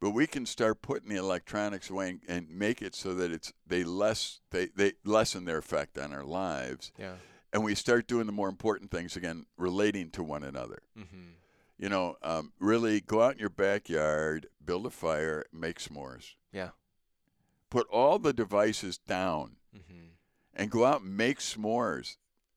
but 0.00 0.10
we 0.10 0.26
can 0.26 0.44
start 0.46 0.82
putting 0.82 1.08
the 1.08 1.16
electronics 1.16 1.88
away 1.90 2.08
and, 2.10 2.20
and 2.28 2.50
make 2.50 2.82
it 2.82 2.94
so 2.94 3.14
that 3.14 3.30
it's 3.30 3.52
they 3.66 3.84
less 3.84 4.40
they 4.50 4.66
they 4.76 4.92
lessen 5.04 5.44
their 5.44 5.58
effect 5.58 5.98
on 5.98 6.12
our 6.12 6.24
lives, 6.24 6.92
Yeah. 6.98 7.14
and 7.52 7.64
we 7.64 7.74
start 7.74 8.06
doing 8.06 8.26
the 8.26 8.32
more 8.32 8.48
important 8.48 8.90
things 8.90 9.16
again, 9.16 9.46
relating 9.56 10.10
to 10.12 10.22
one 10.22 10.42
another. 10.42 10.82
Mm-hmm. 10.98 11.30
You 11.78 11.88
know, 11.90 12.16
um, 12.22 12.52
really 12.58 13.00
go 13.02 13.20
out 13.22 13.34
in 13.34 13.38
your 13.38 13.50
backyard, 13.50 14.46
build 14.66 14.84
a 14.86 14.90
fire, 14.90 15.44
make 15.52 15.78
s'mores. 15.78 16.34
Yeah. 16.52 16.70
Put 17.70 17.86
all 17.88 18.18
the 18.18 18.32
devices 18.32 18.98
down 18.98 19.56
Mm-hmm. 19.76 20.04
and 20.54 20.70
go 20.70 20.84
out 20.86 21.02
and 21.02 21.16
make 21.16 21.38
s'mores 21.38 22.16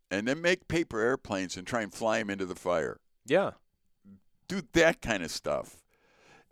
and 0.09 0.27
then 0.27 0.41
make 0.41 0.67
paper 0.69 0.99
airplanes 1.01 1.57
and 1.57 1.67
try 1.67 1.81
and 1.81 1.93
fly 1.93 2.19
them 2.19 2.29
into 2.29 2.45
the 2.45 2.55
fire. 2.55 2.99
Yeah. 3.25 3.51
Do 4.47 4.61
that 4.73 5.01
kind 5.01 5.21
of 5.21 5.29
stuff. 5.31 5.83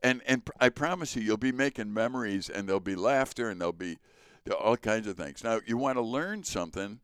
And 0.03 0.21
and 0.27 0.43
pr- 0.45 0.51
I 0.59 0.69
promise 0.69 1.15
you 1.15 1.21
you'll 1.21 1.37
be 1.37 1.51
making 1.53 1.93
memories 1.93 2.49
and 2.49 2.67
there'll 2.67 2.79
be 2.81 2.95
laughter 2.95 3.49
and 3.49 3.59
there'll 3.61 3.71
be 3.73 3.97
all 4.59 4.75
kinds 4.77 5.07
of 5.07 5.15
things. 5.17 5.43
Now, 5.43 5.59
you 5.65 5.77
want 5.77 5.97
to 5.97 6.01
learn 6.01 6.43
something, 6.43 6.99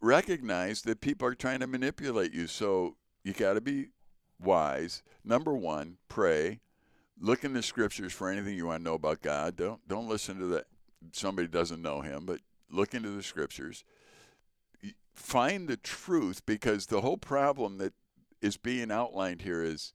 recognize 0.00 0.82
that 0.82 1.00
people 1.00 1.26
are 1.28 1.34
trying 1.34 1.60
to 1.60 1.66
manipulate 1.66 2.32
you. 2.34 2.46
So 2.46 2.96
you 3.22 3.32
got 3.32 3.54
to 3.54 3.60
be 3.60 3.88
wise. 4.40 5.02
Number 5.24 5.54
1, 5.54 5.96
pray. 6.08 6.60
Look 7.20 7.44
in 7.44 7.52
the 7.52 7.62
scriptures 7.62 8.12
for 8.12 8.28
anything 8.28 8.56
you 8.56 8.66
want 8.66 8.80
to 8.80 8.84
know 8.84 8.94
about 8.94 9.22
God. 9.22 9.56
Don't 9.56 9.86
don't 9.88 10.08
listen 10.08 10.38
to 10.38 10.46
that 10.46 10.66
somebody 11.12 11.48
doesn't 11.48 11.82
know 11.82 12.00
him, 12.00 12.26
but 12.26 12.40
look 12.70 12.94
into 12.94 13.10
the 13.10 13.22
scriptures. 13.22 13.84
Find 15.14 15.68
the 15.68 15.76
truth 15.76 16.44
because 16.44 16.86
the 16.86 17.00
whole 17.00 17.16
problem 17.16 17.78
that 17.78 17.92
is 18.40 18.56
being 18.56 18.90
outlined 18.90 19.42
here 19.42 19.62
is 19.62 19.92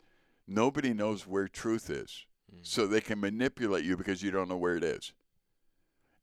nobody 0.48 0.94
knows 0.94 1.28
where 1.28 1.48
truth 1.48 1.90
is. 1.90 2.26
Mm. 2.54 2.66
So 2.66 2.88
they 2.88 3.02
can 3.02 3.20
manipulate 3.20 3.84
you 3.84 3.98
because 3.98 4.24
you 4.24 4.32
don't 4.32 4.48
know 4.48 4.58
where 4.58 4.78
it 4.78 4.84
is. 4.84 5.14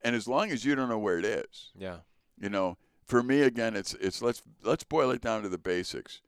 And 0.02 0.16
as 0.16 0.26
long 0.26 0.50
as 0.50 0.64
you 0.64 0.74
don't 0.74 0.88
know 0.88 0.98
where 0.98 1.18
it 1.18 1.24
is, 1.24 1.72
Yeah. 1.76 1.98
you 2.38 2.48
know, 2.48 2.78
for 3.04 3.22
me 3.22 3.42
again 3.42 3.76
it's 3.76 3.94
it's 3.94 4.22
let's 4.22 4.42
let's 4.62 4.84
boil 4.84 5.10
it 5.10 5.20
down 5.20 5.42
to 5.42 5.48
the 5.48 5.58
basics. 5.58 6.22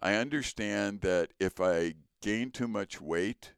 I 0.00 0.14
understand 0.14 1.00
that 1.02 1.30
if 1.38 1.60
I 1.60 1.94
gain 2.20 2.50
too 2.50 2.68
much 2.68 3.00
weight, 3.00 3.52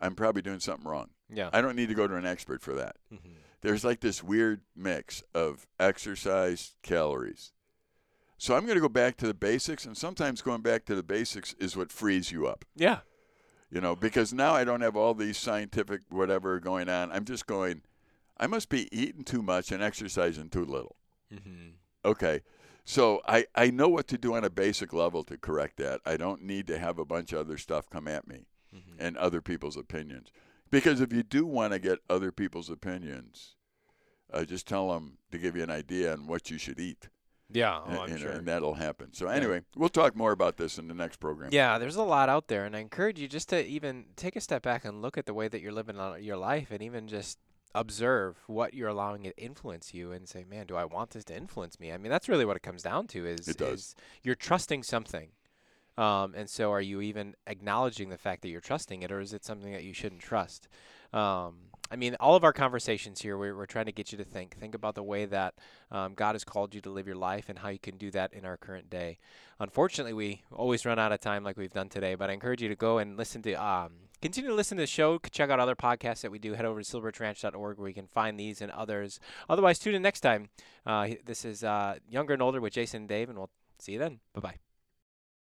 I'm 0.00 0.14
probably 0.14 0.42
doing 0.42 0.60
something 0.60 0.88
wrong. 0.88 1.10
Yeah. 1.32 1.50
I 1.52 1.60
don't 1.60 1.76
need 1.76 1.88
to 1.88 1.94
go 1.94 2.06
to 2.08 2.16
an 2.16 2.26
expert 2.26 2.62
for 2.62 2.74
that 2.74 2.96
mm-hmm. 3.12 3.28
there's 3.60 3.84
like 3.84 4.00
this 4.00 4.22
weird 4.22 4.62
mix 4.74 5.22
of 5.34 5.66
exercise 5.78 6.74
calories. 6.82 7.52
So 8.38 8.56
I'm 8.56 8.64
going 8.64 8.76
to 8.76 8.80
go 8.80 8.88
back 8.88 9.18
to 9.18 9.26
the 9.26 9.34
basics, 9.34 9.84
and 9.84 9.94
sometimes 9.94 10.40
going 10.40 10.62
back 10.62 10.86
to 10.86 10.94
the 10.94 11.02
basics 11.02 11.54
is 11.60 11.76
what 11.76 11.92
frees 11.92 12.32
you 12.32 12.46
up, 12.46 12.64
Yeah. 12.74 13.00
you 13.70 13.82
know, 13.82 13.94
because 13.94 14.32
now 14.32 14.54
I 14.54 14.64
don't 14.64 14.80
have 14.80 14.96
all 14.96 15.12
these 15.12 15.36
scientific 15.36 16.00
whatever 16.08 16.58
going 16.58 16.88
on. 16.88 17.12
I'm 17.12 17.26
just 17.26 17.46
going, 17.46 17.82
I 18.38 18.46
must 18.46 18.70
be 18.70 18.88
eating 18.98 19.24
too 19.24 19.42
much 19.42 19.70
and 19.70 19.82
exercising 19.82 20.48
too 20.48 20.64
little. 20.64 20.96
Mm-hmm. 21.30 21.72
Okay. 22.02 22.40
So 22.82 23.20
I, 23.28 23.44
I 23.54 23.70
know 23.70 23.90
what 23.90 24.08
to 24.08 24.16
do 24.16 24.34
on 24.34 24.42
a 24.42 24.50
basic 24.50 24.94
level 24.94 25.22
to 25.24 25.36
correct 25.36 25.76
that. 25.76 26.00
I 26.06 26.16
don't 26.16 26.42
need 26.42 26.66
to 26.68 26.78
have 26.78 26.98
a 26.98 27.04
bunch 27.04 27.34
of 27.34 27.40
other 27.40 27.58
stuff 27.58 27.90
come 27.90 28.08
at 28.08 28.26
me 28.26 28.46
Mm-hmm. 28.74 29.00
and 29.04 29.16
other 29.16 29.40
people's 29.40 29.76
opinions. 29.76 30.30
Because 30.70 31.00
if 31.00 31.12
you 31.12 31.22
do 31.24 31.44
want 31.44 31.72
to 31.72 31.78
get 31.80 31.98
other 32.08 32.30
people's 32.30 32.70
opinions, 32.70 33.56
uh, 34.32 34.44
just 34.44 34.68
tell 34.68 34.92
them 34.92 35.18
to 35.32 35.38
give 35.38 35.56
you 35.56 35.62
an 35.64 35.70
idea 35.70 36.12
on 36.12 36.26
what 36.28 36.50
you 36.50 36.56
should 36.58 36.78
eat, 36.78 37.08
Yeah. 37.52 37.80
Oh, 37.80 37.84
and, 37.88 37.98
I'm 37.98 38.10
and- 38.10 38.20
sure. 38.20 38.30
and 38.30 38.46
that'll 38.46 38.74
happen. 38.74 39.12
So 39.12 39.26
anyway, 39.26 39.62
we'll 39.74 39.88
talk 39.88 40.14
more 40.14 40.30
about 40.30 40.56
this 40.56 40.78
in 40.78 40.86
the 40.86 40.94
next 40.94 41.16
program. 41.18 41.50
Yeah, 41.52 41.78
there's 41.78 41.96
a 41.96 42.04
lot 42.04 42.28
out 42.28 42.46
there, 42.46 42.64
and 42.64 42.76
I 42.76 42.78
encourage 42.78 43.18
you 43.18 43.26
just 43.26 43.48
to 43.48 43.66
even 43.66 44.04
take 44.14 44.36
a 44.36 44.40
step 44.40 44.62
back 44.62 44.84
and 44.84 45.02
look 45.02 45.18
at 45.18 45.26
the 45.26 45.34
way 45.34 45.48
that 45.48 45.60
you're 45.60 45.72
living 45.72 45.96
your 46.20 46.36
life, 46.36 46.70
and 46.70 46.80
even 46.80 47.08
just 47.08 47.38
observe 47.74 48.36
what 48.46 48.74
you're 48.74 48.88
allowing 48.88 49.24
it 49.24 49.36
to 49.36 49.42
influence 49.42 49.92
you, 49.94 50.12
and 50.12 50.28
say, 50.28 50.44
"Man, 50.44 50.66
do 50.66 50.76
I 50.76 50.84
want 50.84 51.10
this 51.10 51.24
to 51.24 51.36
influence 51.36 51.78
me?" 51.80 51.92
I 51.92 51.96
mean, 51.98 52.10
that's 52.10 52.28
really 52.28 52.44
what 52.44 52.56
it 52.56 52.62
comes 52.62 52.82
down 52.82 53.06
to. 53.08 53.26
Is 53.26 53.48
It 53.48 53.58
does. 53.58 53.80
is 53.80 53.94
you're 54.22 54.34
trusting 54.36 54.82
something, 54.84 55.30
um, 55.98 56.34
and 56.36 56.48
so 56.48 56.72
are 56.72 56.80
you 56.80 57.00
even 57.00 57.34
acknowledging 57.46 58.08
the 58.08 58.18
fact 58.18 58.42
that 58.42 58.48
you're 58.48 58.60
trusting 58.60 59.02
it, 59.02 59.12
or 59.12 59.20
is 59.20 59.32
it 59.32 59.44
something 59.44 59.72
that 59.72 59.84
you 59.84 59.92
shouldn't 59.92 60.22
trust? 60.22 60.68
Um, 61.12 61.70
I 61.92 61.96
mean, 61.96 62.16
all 62.20 62.36
of 62.36 62.44
our 62.44 62.52
conversations 62.52 63.20
here, 63.20 63.36
we're, 63.36 63.56
we're 63.56 63.66
trying 63.66 63.86
to 63.86 63.92
get 63.92 64.12
you 64.12 64.18
to 64.18 64.24
think. 64.24 64.56
Think 64.56 64.76
about 64.76 64.94
the 64.94 65.02
way 65.02 65.24
that 65.24 65.54
um, 65.90 66.14
God 66.14 66.36
has 66.36 66.44
called 66.44 66.72
you 66.72 66.80
to 66.82 66.90
live 66.90 67.06
your 67.06 67.16
life 67.16 67.48
and 67.48 67.58
how 67.58 67.68
you 67.68 67.80
can 67.80 67.96
do 67.96 68.12
that 68.12 68.32
in 68.32 68.44
our 68.44 68.56
current 68.56 68.88
day. 68.88 69.18
Unfortunately, 69.58 70.12
we 70.12 70.42
always 70.52 70.86
run 70.86 71.00
out 71.00 71.10
of 71.10 71.20
time 71.20 71.42
like 71.42 71.56
we've 71.56 71.72
done 71.72 71.88
today, 71.88 72.14
but 72.14 72.30
I 72.30 72.32
encourage 72.32 72.62
you 72.62 72.68
to 72.68 72.76
go 72.76 72.98
and 72.98 73.16
listen 73.16 73.42
to, 73.42 73.54
um, 73.54 73.92
continue 74.22 74.50
to 74.50 74.56
listen 74.56 74.76
to 74.76 74.84
the 74.84 74.86
show. 74.86 75.18
Check 75.18 75.50
out 75.50 75.58
other 75.58 75.74
podcasts 75.74 76.20
that 76.20 76.30
we 76.30 76.38
do. 76.38 76.54
Head 76.54 76.64
over 76.64 76.80
to 76.80 76.86
silverbirchranch.org 76.86 77.78
where 77.78 77.88
you 77.88 77.94
can 77.94 78.06
find 78.06 78.38
these 78.38 78.62
and 78.62 78.70
others. 78.70 79.18
Otherwise, 79.48 79.80
tune 79.80 79.96
in 79.96 80.02
next 80.02 80.20
time. 80.20 80.48
Uh, 80.86 81.08
this 81.24 81.44
is 81.44 81.64
uh, 81.64 81.96
Younger 82.08 82.34
and 82.34 82.42
Older 82.42 82.60
with 82.60 82.72
Jason 82.72 83.02
and 83.02 83.08
Dave, 83.08 83.28
and 83.28 83.36
we'll 83.36 83.50
see 83.80 83.92
you 83.92 83.98
then. 83.98 84.20
Bye 84.32 84.40
bye. 84.40 84.69